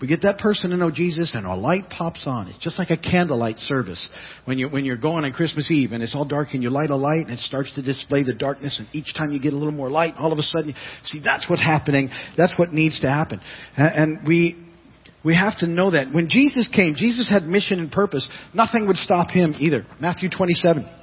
We 0.00 0.08
get 0.08 0.22
that 0.22 0.38
person 0.38 0.70
to 0.70 0.76
know 0.78 0.90
Jesus 0.90 1.34
and 1.34 1.44
a 1.44 1.54
light 1.54 1.90
pops 1.90 2.26
on. 2.26 2.48
It's 2.48 2.58
just 2.58 2.78
like 2.78 2.88
a 2.88 2.96
candlelight 2.96 3.58
service. 3.58 4.08
When 4.46 4.58
you're, 4.58 4.70
when 4.70 4.86
you're 4.86 4.96
going 4.96 5.26
on 5.26 5.32
Christmas 5.32 5.70
Eve 5.70 5.92
and 5.92 6.02
it's 6.02 6.14
all 6.14 6.24
dark 6.24 6.48
and 6.54 6.62
you 6.62 6.70
light 6.70 6.88
a 6.88 6.96
light 6.96 7.26
and 7.26 7.32
it 7.32 7.40
starts 7.40 7.74
to 7.74 7.82
display 7.82 8.24
the 8.24 8.32
darkness 8.32 8.78
and 8.78 8.88
each 8.94 9.14
time 9.14 9.30
you 9.30 9.38
get 9.38 9.52
a 9.52 9.56
little 9.56 9.72
more 9.72 9.90
light, 9.90 10.14
all 10.18 10.32
of 10.32 10.38
a 10.38 10.42
sudden, 10.42 10.74
see, 11.04 11.20
that's 11.22 11.48
what's 11.50 11.62
happening. 11.62 12.08
That's 12.36 12.58
what 12.58 12.72
needs 12.72 13.00
to 13.00 13.10
happen. 13.10 13.40
And 13.76 14.26
we, 14.26 14.66
we 15.22 15.36
have 15.36 15.58
to 15.58 15.66
know 15.66 15.90
that. 15.90 16.06
When 16.14 16.30
Jesus 16.30 16.66
came, 16.74 16.94
Jesus 16.94 17.28
had 17.28 17.42
mission 17.42 17.78
and 17.78 17.92
purpose. 17.92 18.26
Nothing 18.54 18.86
would 18.86 18.96
stop 18.96 19.28
him 19.30 19.54
either. 19.58 19.84
Matthew 20.00 20.30
27. 20.30 20.99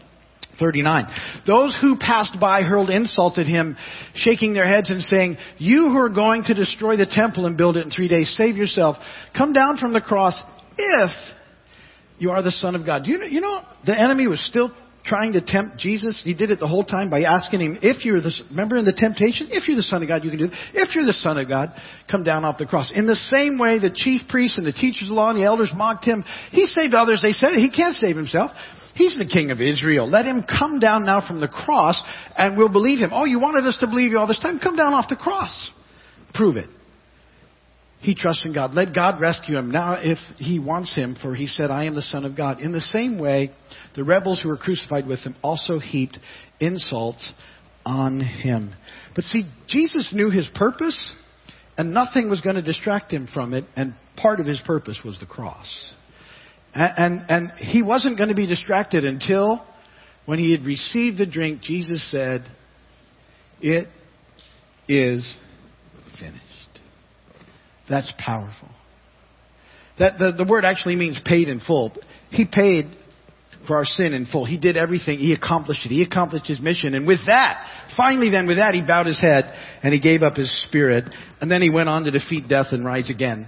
39. 0.60 1.08
Those 1.46 1.76
who 1.80 1.98
passed 1.98 2.40
by 2.40 2.64
hurled 2.64 2.90
insults 2.90 3.38
at 3.38 3.46
him, 3.46 3.78
shaking 4.14 4.54
their 4.54 4.68
heads 4.68 4.90
and 4.90 5.02
saying, 5.02 5.38
You 5.58 5.90
who 5.90 5.98
are 5.98 6.10
going 6.10 6.44
to 6.44 6.54
destroy 6.54 6.98
the 6.98 7.06
temple 7.06 7.46
and 7.46 7.58
build 7.58 7.78
it 7.78 7.86
in 7.86 7.92
three 7.92 8.08
days, 8.08 8.34
save 8.36 8.58
yourself. 8.58 8.98
Come 9.36 9.54
down 9.54 9.78
from 9.78 9.94
the 9.94 10.02
cross 10.02 10.42
if 10.78 11.12
you 12.20 12.32
are 12.32 12.42
the 12.42 12.52
Son 12.52 12.76
of 12.76 12.86
God. 12.86 13.08
You 13.08 13.18
know, 13.18 13.26
you 13.26 13.42
know 13.42 13.62
the 13.86 14.00
enemy 14.00 14.28
was 14.28 14.46
still 14.46 14.72
trying 15.08 15.34
to 15.34 15.42
tempt 15.42 15.78
Jesus? 15.78 16.22
He 16.24 16.34
did 16.34 16.52
it 16.52 16.60
the 16.60 16.68
whole 16.68 16.84
time 16.84 17.10
by 17.10 17.24
asking 17.24 17.62
him, 17.62 17.80
if 17.82 18.06
you're 18.06 18.22
the, 18.22 18.32
remember 18.50 18.78
in 18.78 18.86
the 18.86 18.94
temptation? 18.94 19.48
If 19.50 19.68
you're 19.68 19.78
the 19.78 19.84
Son 19.84 20.02
of 20.02 20.08
God, 20.08 20.24
you 20.24 20.30
can 20.30 20.40
do 20.40 20.46
it. 20.46 20.52
If 20.74 20.96
you're 20.96 21.06
the 21.06 21.14
Son 21.14 21.38
of 21.38 21.48
God, 21.48 21.70
come 22.12 22.24
down 22.24 22.46
off 22.46 22.58
the 22.58 22.66
cross. 22.66 22.92
In 22.94 23.08
the 23.08 23.16
same 23.16 23.58
way, 23.58 23.80
the 23.80 23.92
chief 23.94 24.22
priests 24.30 24.58
and 24.58 24.68
the 24.68 24.74
teachers 24.74 25.10
of 25.10 25.16
law 25.16 25.30
and 25.30 25.38
the 25.38 25.46
elders 25.46 25.72
mocked 25.74 26.06
him. 26.06 26.24
He 26.52 26.66
saved 26.66 26.94
others. 26.94 27.22
They 27.22 27.32
said 27.32 27.54
he 27.54 27.72
can't 27.72 27.96
save 27.96 28.16
himself. 28.16 28.52
He's 28.98 29.16
the 29.16 29.30
king 29.32 29.52
of 29.52 29.62
Israel. 29.62 30.10
Let 30.10 30.26
him 30.26 30.44
come 30.44 30.80
down 30.80 31.06
now 31.06 31.26
from 31.26 31.40
the 31.40 31.48
cross 31.48 32.02
and 32.36 32.58
we'll 32.58 32.68
believe 32.68 32.98
him. 32.98 33.12
Oh, 33.14 33.26
you 33.26 33.40
wanted 33.40 33.68
us 33.68 33.78
to 33.82 33.88
believe 33.88 34.12
you 34.12 34.18
all 34.18 34.26
this 34.26 34.40
time? 34.40 34.60
Come 34.60 34.76
down 34.76 34.94
off 34.94 35.08
the 35.08 35.16
cross. 35.16 35.72
Prove 36.34 36.58
it. 36.58 36.68
He 38.00 38.16
trusts 38.16 38.46
in 38.46 38.54
God. 38.54 38.74
Let 38.74 38.96
God 38.96 39.22
rescue 39.22 39.58
him 39.58 39.70
now 39.70 39.94
if 39.94 40.18
he 40.38 40.58
wants 40.58 40.96
him, 40.96 41.16
for 41.22 41.36
he 41.36 41.46
said, 41.46 41.70
I 41.70 41.86
am 41.86 41.94
the 41.94 42.02
Son 42.02 42.26
of 42.26 42.36
God. 42.36 42.60
In 42.60 42.72
the 42.72 42.82
same 42.82 43.20
way, 43.20 43.52
the 43.96 44.04
rebels 44.04 44.40
who 44.42 44.50
were 44.50 44.58
crucified 44.58 45.08
with 45.08 45.20
him 45.20 45.36
also 45.44 45.80
heaped 45.80 46.18
insults 46.60 47.34
on 47.86 48.20
him. 48.20 48.74
But 49.16 49.26
see, 49.26 49.46
Jesus 49.68 50.12
knew 50.14 50.30
his 50.30 50.50
purpose, 50.54 51.16
and 51.78 51.94
nothing 51.94 52.30
was 52.30 52.42
going 52.42 52.56
to 52.56 52.62
distract 52.62 53.12
him 53.12 53.28
from 53.32 53.54
it, 53.54 53.66
and 53.76 53.96
part 54.16 54.40
of 54.40 54.46
his 54.46 54.62
purpose 54.66 55.00
was 55.04 55.20
the 55.20 55.26
cross. 55.26 55.94
And, 56.80 57.26
and, 57.28 57.52
he 57.58 57.82
wasn't 57.82 58.18
going 58.18 58.30
to 58.30 58.36
be 58.36 58.46
distracted 58.46 59.04
until 59.04 59.66
when 60.26 60.38
he 60.38 60.52
had 60.52 60.64
received 60.64 61.18
the 61.18 61.26
drink, 61.26 61.62
Jesus 61.62 62.12
said, 62.12 62.46
It 63.62 63.88
is 64.88 65.36
finished. 66.20 66.44
That's 67.90 68.14
powerful. 68.20 68.70
That 69.98 70.20
the, 70.20 70.34
the 70.38 70.46
word 70.48 70.66
actually 70.66 70.98
means 70.98 71.20
paid 71.26 71.48
in 71.48 71.62
full. 71.62 71.94
He 72.30 72.46
paid 72.46 72.96
for 73.66 73.78
our 73.78 73.86
sin 73.86 74.14
in 74.14 74.28
full. 74.28 74.46
He 74.46 74.60
did 74.60 74.78
everything. 74.78 75.18
He 75.18 75.34
accomplished 75.34 75.86
it. 75.86 75.90
He 75.90 76.04
accomplished 76.04 76.48
his 76.48 76.60
mission. 76.60 76.94
And 76.94 77.08
with 77.08 77.26
that, 77.26 77.66
finally 77.98 78.30
then 78.30 78.46
with 78.46 78.58
that, 78.58 78.76
he 78.76 78.84
bowed 78.86 79.08
his 79.08 79.20
head 79.20 79.52
and 79.82 79.94
he 79.94 80.00
gave 80.00 80.22
up 80.22 80.36
his 80.36 80.52
spirit. 80.68 81.06
And 81.42 81.50
then 81.50 81.62
he 81.62 81.72
went 81.72 81.90
on 81.90 82.04
to 82.04 82.12
defeat 82.12 82.48
death 82.48 82.68
and 82.72 82.86
rise 82.86 83.10
again. 83.10 83.48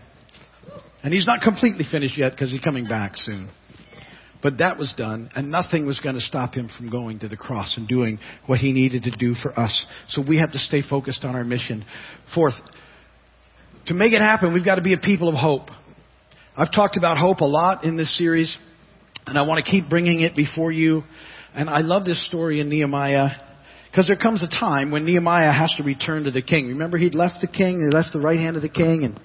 And 1.03 1.13
he's 1.13 1.25
not 1.25 1.41
completely 1.41 1.85
finished 1.89 2.17
yet 2.17 2.31
because 2.31 2.51
he's 2.51 2.62
coming 2.62 2.85
back 2.85 3.15
soon. 3.15 3.49
But 4.41 4.59
that 4.59 4.77
was 4.77 4.93
done, 4.97 5.29
and 5.35 5.51
nothing 5.51 5.85
was 5.85 5.99
going 5.99 6.15
to 6.15 6.21
stop 6.21 6.53
him 6.53 6.69
from 6.77 6.89
going 6.89 7.19
to 7.19 7.27
the 7.27 7.35
cross 7.35 7.75
and 7.75 7.88
doing 7.88 8.19
what 8.45 8.59
he 8.59 8.71
needed 8.71 9.03
to 9.03 9.12
do 9.12 9.33
for 9.33 9.57
us. 9.59 9.85
So 10.09 10.23
we 10.25 10.38
have 10.38 10.53
to 10.53 10.59
stay 10.59 10.81
focused 10.81 11.25
on 11.25 11.35
our 11.35 11.43
mission. 11.43 11.85
Fourth, 12.33 12.53
to 13.88 13.93
make 13.93 14.13
it 14.13 14.21
happen, 14.21 14.53
we've 14.53 14.63
got 14.63 14.75
to 14.75 14.81
be 14.81 14.93
a 14.93 14.97
people 14.97 15.27
of 15.27 15.35
hope. 15.35 15.69
I've 16.55 16.71
talked 16.71 16.95
about 16.95 17.17
hope 17.17 17.41
a 17.41 17.45
lot 17.45 17.83
in 17.83 17.97
this 17.97 18.17
series, 18.17 18.57
and 19.27 19.38
I 19.38 19.41
want 19.41 19.63
to 19.63 19.69
keep 19.69 19.89
bringing 19.89 20.21
it 20.21 20.38
before 20.38 20.71
you. 20.71 21.03
And 21.53 21.69
I 21.69 21.79
love 21.79 22.05
this 22.05 22.25
story 22.27 22.62
in 22.62 22.69
Nehemiah 22.69 23.29
because 23.91 24.07
there 24.07 24.15
comes 24.15 24.41
a 24.41 24.47
time 24.47 24.91
when 24.91 25.05
Nehemiah 25.05 25.51
has 25.51 25.73
to 25.77 25.83
return 25.83 26.23
to 26.25 26.31
the 26.31 26.41
king. 26.41 26.67
Remember, 26.67 26.97
he'd 26.97 27.15
left 27.15 27.41
the 27.41 27.47
king, 27.47 27.81
he 27.81 27.93
left 27.93 28.13
the 28.13 28.19
right 28.19 28.39
hand 28.39 28.55
of 28.55 28.62
the 28.62 28.69
king, 28.69 29.03
and 29.03 29.19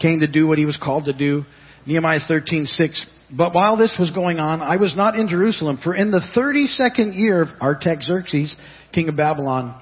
came 0.00 0.20
to 0.20 0.26
do 0.26 0.46
what 0.46 0.58
he 0.58 0.64
was 0.64 0.76
called 0.76 1.06
to 1.06 1.12
do. 1.12 1.44
Nehemiah 1.86 2.20
13:6. 2.28 3.06
But 3.30 3.54
while 3.54 3.76
this 3.76 3.96
was 3.98 4.10
going 4.10 4.38
on, 4.38 4.62
I 4.62 4.76
was 4.76 4.94
not 4.96 5.16
in 5.16 5.28
Jerusalem, 5.28 5.78
for 5.82 5.94
in 5.94 6.10
the 6.10 6.20
32nd 6.34 7.14
year 7.14 7.42
of 7.42 7.48
Artaxerxes, 7.60 8.54
king 8.92 9.08
of 9.08 9.16
Babylon, 9.16 9.74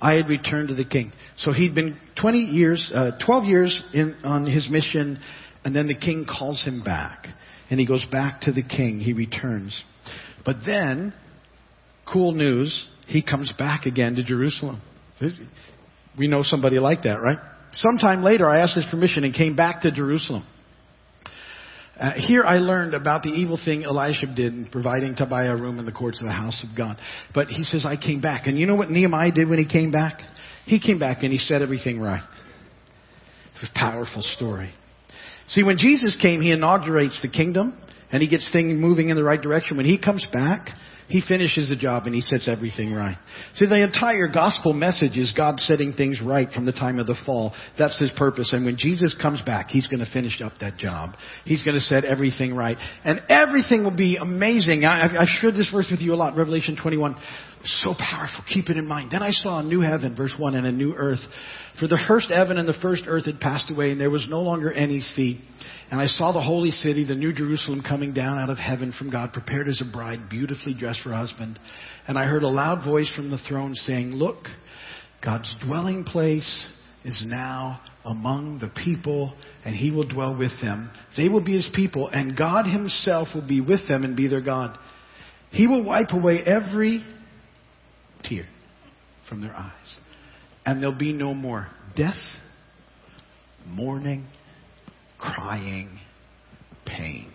I 0.00 0.14
had 0.14 0.28
returned 0.28 0.68
to 0.68 0.74
the 0.74 0.84
king. 0.84 1.12
So 1.36 1.52
he'd 1.52 1.74
been 1.74 1.96
20 2.20 2.38
years, 2.38 2.90
uh, 2.92 3.12
12 3.24 3.44
years 3.44 3.82
in, 3.94 4.16
on 4.24 4.46
his 4.46 4.68
mission, 4.68 5.20
and 5.64 5.74
then 5.74 5.86
the 5.86 5.94
king 5.94 6.26
calls 6.26 6.64
him 6.64 6.82
back. 6.82 7.28
And 7.70 7.78
he 7.78 7.86
goes 7.86 8.04
back 8.10 8.42
to 8.42 8.52
the 8.52 8.62
king. 8.62 8.98
He 8.98 9.12
returns. 9.12 9.80
But 10.44 10.56
then, 10.66 11.14
cool 12.12 12.32
news, 12.32 12.88
he 13.06 13.22
comes 13.22 13.50
back 13.56 13.86
again 13.86 14.16
to 14.16 14.24
Jerusalem. 14.24 14.80
We 16.18 16.26
know 16.26 16.42
somebody 16.42 16.78
like 16.80 17.04
that, 17.04 17.22
right? 17.22 17.38
Sometime 17.72 18.22
later, 18.22 18.48
I 18.48 18.60
asked 18.60 18.74
his 18.74 18.86
permission 18.90 19.24
and 19.24 19.34
came 19.34 19.56
back 19.56 19.82
to 19.82 19.90
Jerusalem. 19.90 20.46
Uh, 21.98 22.12
here 22.16 22.42
I 22.42 22.56
learned 22.56 22.94
about 22.94 23.22
the 23.22 23.30
evil 23.30 23.58
thing 23.62 23.84
Elisha 23.84 24.26
did 24.26 24.52
in 24.52 24.66
providing 24.66 25.14
Tobiah 25.14 25.54
a 25.54 25.60
room 25.60 25.78
in 25.78 25.86
the 25.86 25.92
courts 25.92 26.20
of 26.20 26.26
the 26.26 26.32
house 26.32 26.64
of 26.68 26.76
God. 26.76 26.98
But 27.34 27.48
he 27.48 27.62
says, 27.62 27.86
I 27.86 27.96
came 27.96 28.20
back. 28.20 28.46
And 28.46 28.58
you 28.58 28.66
know 28.66 28.74
what 28.74 28.90
Nehemiah 28.90 29.30
did 29.30 29.48
when 29.48 29.58
he 29.58 29.66
came 29.66 29.90
back? 29.90 30.20
He 30.64 30.80
came 30.80 30.98
back 30.98 31.22
and 31.22 31.32
he 31.32 31.38
set 31.38 31.62
everything 31.62 32.00
right. 32.00 32.22
It's 33.54 33.70
a 33.70 33.78
powerful 33.78 34.22
story. 34.22 34.72
See, 35.48 35.62
when 35.62 35.78
Jesus 35.78 36.16
came, 36.20 36.40
he 36.40 36.50
inaugurates 36.50 37.20
the 37.22 37.28
kingdom 37.28 37.78
and 38.10 38.22
he 38.22 38.28
gets 38.28 38.50
things 38.52 38.80
moving 38.80 39.08
in 39.08 39.16
the 39.16 39.24
right 39.24 39.40
direction. 39.40 39.76
When 39.76 39.86
he 39.86 39.98
comes 39.98 40.26
back, 40.32 40.68
he 41.08 41.22
finishes 41.26 41.68
the 41.68 41.76
job 41.76 42.06
and 42.06 42.14
he 42.14 42.20
sets 42.20 42.48
everything 42.48 42.92
right. 42.92 43.16
See, 43.54 43.66
the 43.66 43.82
entire 43.82 44.28
gospel 44.28 44.72
message 44.72 45.16
is 45.16 45.32
God 45.36 45.60
setting 45.60 45.92
things 45.92 46.20
right 46.24 46.50
from 46.50 46.64
the 46.64 46.72
time 46.72 46.98
of 46.98 47.06
the 47.06 47.16
fall. 47.26 47.52
That's 47.78 47.98
his 47.98 48.12
purpose. 48.16 48.52
And 48.52 48.64
when 48.64 48.76
Jesus 48.78 49.16
comes 49.20 49.42
back, 49.42 49.68
he's 49.68 49.88
going 49.88 50.04
to 50.04 50.10
finish 50.10 50.40
up 50.40 50.52
that 50.60 50.78
job. 50.78 51.10
He's 51.44 51.62
going 51.62 51.74
to 51.74 51.80
set 51.80 52.04
everything 52.04 52.54
right. 52.54 52.76
And 53.04 53.20
everything 53.28 53.84
will 53.84 53.96
be 53.96 54.16
amazing. 54.16 54.84
I, 54.84 55.08
have 55.08 55.28
shared 55.40 55.54
this 55.54 55.70
verse 55.72 55.88
with 55.90 56.00
you 56.00 56.14
a 56.14 56.16
lot, 56.16 56.36
Revelation 56.36 56.78
21. 56.80 57.16
So 57.64 57.94
powerful. 57.98 58.42
Keep 58.52 58.70
it 58.70 58.76
in 58.76 58.86
mind. 58.86 59.10
Then 59.12 59.22
I 59.22 59.30
saw 59.30 59.60
a 59.60 59.62
new 59.62 59.80
heaven, 59.80 60.16
verse 60.16 60.34
1, 60.36 60.54
and 60.54 60.66
a 60.66 60.72
new 60.72 60.94
earth. 60.94 61.20
For 61.78 61.86
the 61.86 62.02
first 62.08 62.32
heaven 62.32 62.58
and 62.58 62.68
the 62.68 62.78
first 62.82 63.04
earth 63.06 63.26
had 63.26 63.40
passed 63.40 63.70
away, 63.70 63.90
and 63.90 64.00
there 64.00 64.10
was 64.10 64.26
no 64.28 64.40
longer 64.40 64.72
any 64.72 65.00
sea. 65.00 65.40
And 65.92 66.00
I 66.00 66.06
saw 66.06 66.32
the 66.32 66.40
holy 66.40 66.70
city, 66.70 67.04
the 67.04 67.14
new 67.14 67.34
Jerusalem, 67.34 67.82
coming 67.86 68.14
down 68.14 68.38
out 68.38 68.48
of 68.48 68.56
heaven 68.56 68.94
from 68.98 69.10
God, 69.10 69.34
prepared 69.34 69.68
as 69.68 69.82
a 69.82 69.92
bride, 69.92 70.30
beautifully 70.30 70.72
dressed 70.72 71.02
for 71.02 71.10
her 71.10 71.14
husband. 71.14 71.60
And 72.08 72.18
I 72.18 72.24
heard 72.24 72.44
a 72.44 72.48
loud 72.48 72.82
voice 72.82 73.12
from 73.14 73.30
the 73.30 73.36
throne 73.46 73.74
saying, 73.74 74.06
Look, 74.12 74.46
God's 75.22 75.54
dwelling 75.62 76.04
place 76.04 76.66
is 77.04 77.22
now 77.26 77.82
among 78.06 78.60
the 78.60 78.72
people, 78.82 79.34
and 79.66 79.76
he 79.76 79.90
will 79.90 80.08
dwell 80.08 80.34
with 80.34 80.52
them. 80.62 80.90
They 81.18 81.28
will 81.28 81.44
be 81.44 81.56
his 81.56 81.68
people, 81.74 82.08
and 82.08 82.38
God 82.38 82.64
himself 82.64 83.28
will 83.34 83.46
be 83.46 83.60
with 83.60 83.86
them 83.86 84.02
and 84.02 84.16
be 84.16 84.28
their 84.28 84.40
God. 84.40 84.78
He 85.50 85.66
will 85.66 85.84
wipe 85.84 86.12
away 86.12 86.38
every 86.38 87.04
tear 88.24 88.46
from 89.28 89.42
their 89.42 89.54
eyes. 89.54 89.96
And 90.64 90.82
there'll 90.82 90.98
be 90.98 91.12
no 91.12 91.34
more 91.34 91.68
death, 91.94 92.16
mourning, 93.66 94.24
crying, 95.22 95.98
pain. 96.84 97.30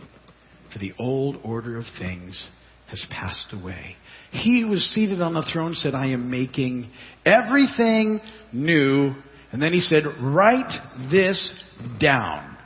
For 0.74 0.80
the 0.80 0.94
old 1.00 1.38
order 1.44 1.78
of 1.78 1.86
things 1.98 2.48
has 2.90 3.06
passed 3.10 3.48
away. 3.54 3.96
He 4.32 4.62
who 4.62 4.70
was 4.70 4.84
seated 4.94 5.22
on 5.22 5.34
the 5.34 5.48
throne 5.54 5.74
said, 5.74 5.94
I 5.94 6.08
am 6.08 6.30
making 6.30 6.90
everything 7.26 8.20
new. 8.52 9.14
And 9.52 9.62
then 9.62 9.72
he 9.72 9.80
said, 9.80 10.04
write 10.22 10.72
this 11.10 11.64
down. 12.02 12.58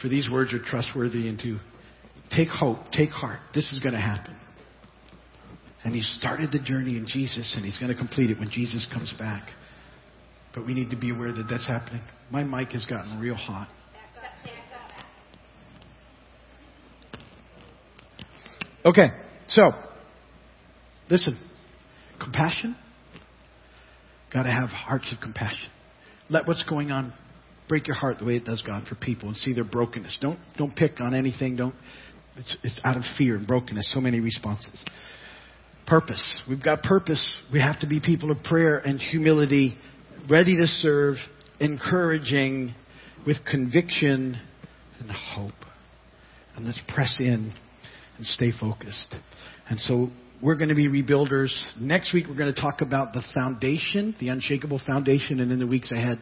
For 0.00 0.08
these 0.08 0.28
words 0.30 0.52
are 0.52 0.62
trustworthy 0.62 1.28
and 1.28 1.38
to 1.40 1.58
take 2.34 2.48
hope, 2.48 2.78
take 2.92 3.10
heart. 3.10 3.40
This 3.54 3.72
is 3.72 3.82
going 3.82 3.94
to 3.94 4.00
happen. 4.00 4.36
And 5.84 5.94
he 5.94 6.02
started 6.02 6.50
the 6.52 6.58
journey 6.58 6.96
in 6.96 7.06
Jesus 7.06 7.54
and 7.56 7.64
he's 7.64 7.78
going 7.78 7.92
to 7.92 7.96
complete 7.96 8.30
it 8.30 8.38
when 8.38 8.50
Jesus 8.50 8.86
comes 8.92 9.12
back. 9.18 9.48
But 10.56 10.66
we 10.66 10.72
need 10.72 10.88
to 10.90 10.96
be 10.96 11.10
aware 11.10 11.32
that 11.32 11.44
that's 11.48 11.68
happening. 11.68 12.00
My 12.30 12.42
mic 12.42 12.72
has 12.72 12.86
gotten 12.86 13.20
real 13.20 13.34
hot. 13.34 13.68
Okay, 18.84 19.08
so, 19.48 19.70
listen. 21.10 21.38
Compassion. 22.20 22.74
Got 24.32 24.44
to 24.44 24.50
have 24.50 24.70
hearts 24.70 25.12
of 25.14 25.20
compassion. 25.20 25.68
Let 26.30 26.48
what's 26.48 26.64
going 26.64 26.90
on 26.90 27.12
break 27.68 27.86
your 27.86 27.96
heart 27.96 28.18
the 28.18 28.24
way 28.24 28.36
it 28.36 28.44
does 28.44 28.62
God 28.66 28.86
for 28.88 28.94
people 28.94 29.28
and 29.28 29.36
see 29.36 29.52
their 29.52 29.64
brokenness. 29.64 30.18
Don't, 30.22 30.38
don't 30.56 30.74
pick 30.74 31.00
on 31.00 31.14
anything. 31.14 31.56
Don't, 31.56 31.74
it's, 32.36 32.56
it's 32.62 32.80
out 32.84 32.96
of 32.96 33.02
fear 33.18 33.36
and 33.36 33.46
brokenness. 33.46 33.92
So 33.92 34.00
many 34.00 34.20
responses. 34.20 34.84
Purpose. 35.86 36.42
We've 36.48 36.62
got 36.62 36.82
purpose. 36.82 37.36
We 37.52 37.60
have 37.60 37.80
to 37.80 37.86
be 37.86 38.00
people 38.00 38.30
of 38.30 38.42
prayer 38.42 38.78
and 38.78 39.00
humility, 39.00 39.76
ready 40.30 40.56
to 40.56 40.66
serve, 40.66 41.16
encouraging, 41.60 42.74
with 43.26 43.38
conviction 43.50 44.38
and 45.00 45.10
hope. 45.10 45.52
And 46.56 46.64
let's 46.64 46.80
press 46.88 47.16
in 47.18 47.52
and 48.16 48.26
stay 48.26 48.52
focused. 48.58 49.14
And 49.68 49.78
so 49.80 50.10
we're 50.42 50.56
going 50.56 50.68
to 50.68 50.74
be 50.74 50.88
rebuilders. 50.88 51.50
Next 51.78 52.12
week, 52.12 52.26
we're 52.28 52.36
going 52.36 52.52
to 52.54 52.60
talk 52.60 52.80
about 52.80 53.12
the 53.12 53.22
foundation, 53.34 54.14
the 54.20 54.28
unshakable 54.28 54.80
foundation, 54.86 55.40
and 55.40 55.50
in 55.50 55.58
the 55.58 55.66
weeks 55.66 55.90
ahead. 55.92 56.20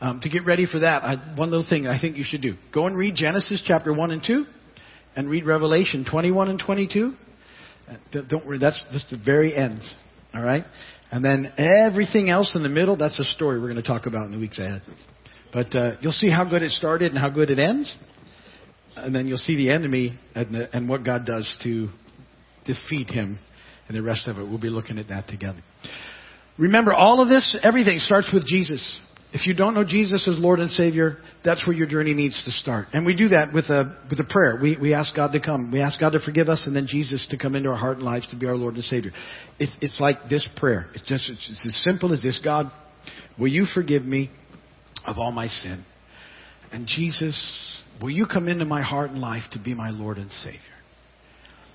Um, 0.00 0.20
to 0.20 0.28
get 0.28 0.44
ready 0.44 0.66
for 0.70 0.80
that, 0.80 1.02
I, 1.02 1.34
one 1.36 1.50
little 1.50 1.66
thing 1.68 1.86
I 1.86 2.00
think 2.00 2.16
you 2.16 2.24
should 2.26 2.42
do 2.42 2.54
go 2.72 2.86
and 2.86 2.96
read 2.96 3.14
Genesis 3.16 3.62
chapter 3.66 3.92
1 3.92 4.10
and 4.10 4.22
2, 4.26 4.44
and 5.16 5.28
read 5.28 5.46
Revelation 5.46 6.06
21 6.10 6.48
and 6.50 6.62
22. 6.64 7.14
Uh, 7.88 8.20
don't 8.28 8.46
worry, 8.46 8.58
that's 8.58 8.82
just 8.92 9.10
the 9.10 9.18
very 9.22 9.54
ends. 9.54 9.94
All 10.34 10.42
right? 10.42 10.64
And 11.10 11.24
then 11.24 11.52
everything 11.56 12.28
else 12.28 12.54
in 12.56 12.62
the 12.62 12.68
middle, 12.68 12.96
that's 12.96 13.18
a 13.20 13.24
story 13.24 13.60
we're 13.60 13.70
going 13.70 13.82
to 13.82 13.86
talk 13.86 14.06
about 14.06 14.26
in 14.26 14.32
the 14.32 14.38
weeks 14.38 14.58
ahead. 14.58 14.82
But 15.52 15.74
uh, 15.76 15.96
you'll 16.00 16.12
see 16.12 16.30
how 16.30 16.48
good 16.48 16.62
it 16.62 16.72
started 16.72 17.12
and 17.12 17.18
how 17.18 17.30
good 17.30 17.50
it 17.50 17.58
ends. 17.60 17.94
And 18.96 19.14
then 19.14 19.28
you'll 19.28 19.38
see 19.38 19.56
the 19.56 19.70
enemy 19.70 20.18
and, 20.34 20.54
the, 20.54 20.76
and 20.76 20.88
what 20.88 21.04
God 21.04 21.24
does 21.24 21.56
to 21.62 21.88
defeat 22.64 23.08
him. 23.10 23.38
And 23.86 23.96
the 23.96 24.02
rest 24.02 24.26
of 24.26 24.38
it, 24.38 24.42
we'll 24.42 24.60
be 24.60 24.70
looking 24.70 24.98
at 24.98 25.08
that 25.08 25.28
together. 25.28 25.60
Remember, 26.58 26.92
all 26.92 27.20
of 27.20 27.28
this, 27.28 27.56
everything 27.62 27.98
starts 27.98 28.30
with 28.32 28.46
Jesus. 28.46 28.98
If 29.34 29.48
you 29.48 29.54
don't 29.54 29.74
know 29.74 29.82
Jesus 29.82 30.28
as 30.28 30.38
Lord 30.38 30.60
and 30.60 30.70
Savior, 30.70 31.18
that's 31.44 31.66
where 31.66 31.74
your 31.74 31.88
journey 31.88 32.14
needs 32.14 32.40
to 32.44 32.52
start. 32.52 32.86
And 32.92 33.04
we 33.04 33.16
do 33.16 33.28
that 33.30 33.52
with 33.52 33.64
a, 33.64 34.00
with 34.08 34.20
a 34.20 34.24
prayer. 34.24 34.60
We, 34.62 34.76
we 34.80 34.94
ask 34.94 35.14
God 35.14 35.32
to 35.32 35.40
come. 35.40 35.72
We 35.72 35.80
ask 35.80 35.98
God 35.98 36.10
to 36.10 36.20
forgive 36.20 36.48
us 36.48 36.62
and 36.66 36.76
then 36.76 36.86
Jesus 36.86 37.26
to 37.30 37.36
come 37.36 37.56
into 37.56 37.68
our 37.68 37.76
heart 37.76 37.96
and 37.96 38.06
lives 38.06 38.28
to 38.28 38.38
be 38.38 38.46
our 38.46 38.54
Lord 38.54 38.74
and 38.76 38.84
Savior. 38.84 39.10
It's, 39.58 39.76
it's 39.80 39.98
like 39.98 40.28
this 40.30 40.48
prayer. 40.56 40.86
It's 40.94 41.04
just, 41.08 41.28
it's, 41.28 41.48
it's 41.50 41.66
as 41.66 41.82
simple 41.82 42.12
as 42.12 42.22
this. 42.22 42.40
God, 42.44 42.66
will 43.36 43.48
you 43.48 43.66
forgive 43.74 44.04
me 44.04 44.30
of 45.04 45.18
all 45.18 45.32
my 45.32 45.48
sin? 45.48 45.84
And 46.70 46.86
Jesus, 46.86 47.82
will 48.00 48.10
you 48.10 48.26
come 48.26 48.46
into 48.46 48.66
my 48.66 48.82
heart 48.82 49.10
and 49.10 49.18
life 49.18 49.42
to 49.54 49.58
be 49.58 49.74
my 49.74 49.90
Lord 49.90 50.16
and 50.16 50.30
Savior? 50.44 50.60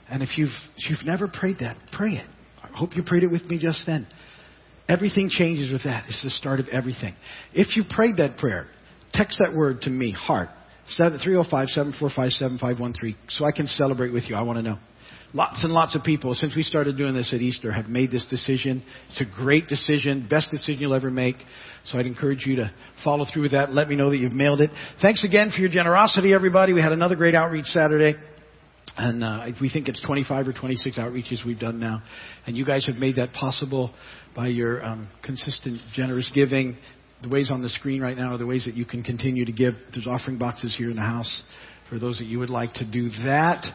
And 0.09 0.23
if 0.23 0.37
you've, 0.37 0.47
if 0.77 0.89
you've 0.89 1.05
never 1.05 1.27
prayed 1.27 1.57
that, 1.59 1.75
pray 1.91 2.13
it. 2.13 2.27
I 2.63 2.69
hope 2.77 2.95
you 2.95 3.03
prayed 3.03 3.23
it 3.23 3.31
with 3.31 3.43
me 3.47 3.59
just 3.59 3.81
then. 3.85 4.07
Everything 4.89 5.29
changes 5.29 5.71
with 5.71 5.83
that. 5.83 6.05
It's 6.07 6.23
the 6.23 6.31
start 6.31 6.59
of 6.59 6.67
everything. 6.69 7.13
If 7.53 7.77
you 7.77 7.83
prayed 7.87 8.17
that 8.17 8.37
prayer, 8.37 8.67
text 9.13 9.37
that 9.37 9.55
word 9.55 9.81
to 9.81 9.89
me, 9.91 10.11
heart, 10.11 10.49
305 10.97 11.67
745 11.69 12.31
7513, 12.31 13.15
so 13.29 13.45
I 13.45 13.51
can 13.51 13.67
celebrate 13.67 14.11
with 14.11 14.23
you. 14.27 14.35
I 14.35 14.41
want 14.41 14.57
to 14.57 14.63
know. 14.63 14.79
Lots 15.31 15.63
and 15.63 15.71
lots 15.71 15.95
of 15.95 16.03
people 16.03 16.33
since 16.33 16.55
we 16.55 16.63
started 16.63 16.97
doing 16.97 17.13
this 17.13 17.31
at 17.35 17.39
Easter 17.39 17.71
have 17.71 17.85
made 17.85 18.09
this 18.09 18.25
decision. 18.31 18.83
It's 19.09 19.21
a 19.21 19.25
great 19.25 19.67
decision, 19.67 20.27
best 20.27 20.49
decision 20.49 20.81
you'll 20.81 20.95
ever 20.95 21.11
make. 21.11 21.35
So 21.85 21.99
I'd 21.99 22.07
encourage 22.07 22.47
you 22.47 22.55
to 22.57 22.71
follow 23.03 23.25
through 23.31 23.43
with 23.43 23.51
that. 23.51 23.71
Let 23.71 23.89
me 23.89 23.95
know 23.95 24.09
that 24.09 24.17
you've 24.17 24.33
mailed 24.33 24.59
it. 24.59 24.71
Thanks 25.03 25.23
again 25.23 25.51
for 25.53 25.61
your 25.61 25.69
generosity, 25.69 26.33
everybody. 26.33 26.73
We 26.73 26.81
had 26.81 26.93
another 26.93 27.15
great 27.15 27.35
outreach 27.35 27.65
Saturday. 27.65 28.15
And 28.99 29.23
uh, 29.23 29.45
we 29.61 29.69
think 29.69 29.87
it's 29.87 30.01
25 30.05 30.49
or 30.49 30.53
26 30.53 30.97
outreaches 30.97 31.45
we've 31.45 31.57
done 31.57 31.79
now. 31.79 32.03
And 32.45 32.57
you 32.57 32.65
guys 32.65 32.85
have 32.87 32.97
made 32.97 33.15
that 33.15 33.31
possible 33.31 33.93
by 34.35 34.47
your 34.47 34.83
um, 34.83 35.09
consistent, 35.23 35.79
generous 35.93 36.29
giving. 36.35 36.75
The 37.23 37.29
ways 37.29 37.49
on 37.49 37.61
the 37.61 37.69
screen 37.69 38.01
right 38.01 38.17
now 38.17 38.33
are 38.33 38.37
the 38.37 38.45
ways 38.45 38.65
that 38.65 38.75
you 38.75 38.83
can 38.83 39.01
continue 39.01 39.45
to 39.45 39.53
give. 39.53 39.73
There's 39.93 40.05
offering 40.05 40.37
boxes 40.37 40.75
here 40.77 40.89
in 40.89 40.97
the 40.97 41.01
house 41.01 41.43
for 41.89 41.97
those 41.97 42.17
that 42.17 42.25
you 42.25 42.39
would 42.39 42.49
like 42.49 42.73
to 42.73 42.85
do 42.85 43.09
that. 43.23 43.65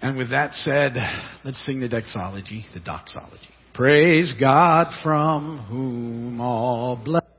And 0.00 0.16
with 0.16 0.30
that 0.30 0.54
said, 0.54 0.94
let's 1.44 1.64
sing 1.66 1.80
the 1.80 1.88
doxology, 1.88 2.64
the 2.72 2.80
doxology. 2.80 3.36
Praise 3.74 4.34
God 4.40 4.88
from 5.02 5.66
whom 5.68 6.40
all 6.40 6.96
blessings 6.96 7.31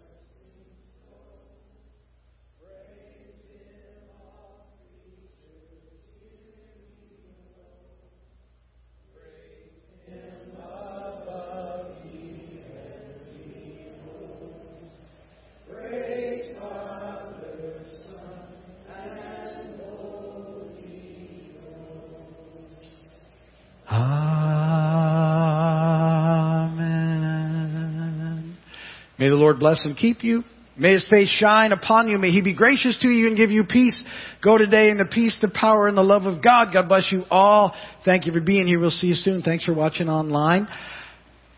May 29.24 29.30
the 29.30 29.36
Lord 29.36 29.58
bless 29.58 29.86
and 29.86 29.96
keep 29.96 30.22
you. 30.22 30.44
May 30.78 30.96
His 30.96 31.08
face 31.10 31.30
shine 31.30 31.72
upon 31.72 32.10
you. 32.10 32.18
May 32.18 32.32
He 32.32 32.42
be 32.42 32.54
gracious 32.54 32.98
to 33.04 33.08
you 33.08 33.28
and 33.28 33.38
give 33.38 33.52
you 33.52 33.64
peace. 33.64 33.98
Go 34.44 34.58
today 34.58 34.90
in 34.90 34.98
the 34.98 35.06
peace, 35.06 35.38
the 35.40 35.50
power, 35.50 35.88
and 35.88 35.96
the 35.96 36.02
love 36.02 36.24
of 36.24 36.44
God. 36.44 36.74
God 36.74 36.90
bless 36.90 37.10
you 37.10 37.24
all. 37.32 37.74
Thank 38.04 38.26
you 38.26 38.34
for 38.34 38.42
being 38.42 38.68
here. 38.68 38.82
We'll 38.82 38.92
see 38.92 39.08
you 39.08 39.14
soon. 39.14 39.42
Thanks 39.42 39.64
for 39.64 39.74
watching 39.74 40.10
online. 40.10 40.68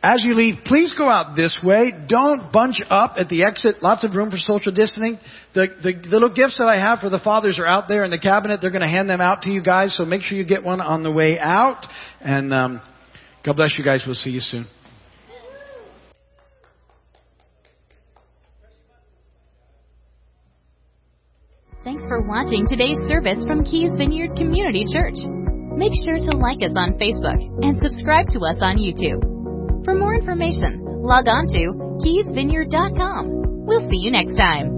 As 0.04 0.24
you 0.24 0.36
leave, 0.36 0.64
please 0.66 0.94
go 0.96 1.10
out 1.10 1.36
this 1.36 1.58
way. 1.64 1.92
Don't 2.08 2.54
bunch 2.54 2.84
up 2.88 3.16
at 3.18 3.30
the 3.30 3.46
exit. 3.46 3.82
Lots 3.82 4.04
of 4.04 4.14
room 4.14 4.30
for 4.30 4.38
social 4.38 4.72
distancing. 4.72 5.18
The, 5.56 5.70
the, 5.82 6.08
little 6.08 6.30
gifts 6.30 6.60
that 6.60 6.68
I 6.68 6.76
have 6.76 7.00
for 7.00 7.10
the 7.10 7.18
fathers 7.18 7.58
are 7.58 7.66
out 7.66 7.88
there 7.88 8.06
in 8.06 8.12
the 8.12 8.20
cabinet. 8.20 8.60
They're 8.62 8.70
going 8.70 8.82
to 8.82 8.88
hand 8.88 9.10
them 9.10 9.22
out 9.22 9.42
to 9.42 9.50
you 9.50 9.64
guys, 9.64 9.98
so 9.98 10.06
make 10.06 10.22
sure 10.22 10.38
you 10.38 10.46
get 10.46 10.64
one 10.64 10.82
on 10.82 11.02
the 11.02 11.12
way 11.12 11.40
out. 11.40 11.84
And 12.22 12.54
um, 12.54 12.82
God 13.44 13.56
bless 13.56 13.74
you 13.76 13.84
guys. 13.84 14.04
We'll 14.06 14.14
see 14.14 14.30
you 14.30 14.42
soon. 14.42 14.68
Thanks 21.86 22.04
for 22.08 22.15
watching 22.28 22.66
today's 22.68 22.98
service 23.08 23.46
from 23.46 23.64
Keys 23.64 23.92
Vineyard 23.98 24.36
Community 24.36 24.86
Church. 24.92 25.16
Make 25.78 25.94
sure 26.04 26.18
to 26.18 26.38
like 26.38 26.62
us 26.66 26.74
on 26.76 26.98
Facebook 26.98 27.38
and 27.64 27.78
subscribe 27.80 28.28
to 28.30 28.40
us 28.46 28.58
on 28.62 28.78
YouTube. 28.78 29.22
For 29.86 29.94
more 29.94 30.16
information, 30.16 30.82
log 30.84 31.28
on 31.28 31.48
to 31.48 31.74
keysvineyard.com. 32.02 33.66
We'll 33.66 33.88
see 33.90 33.98
you 33.98 34.12
next 34.12 34.38
time. 34.38 34.75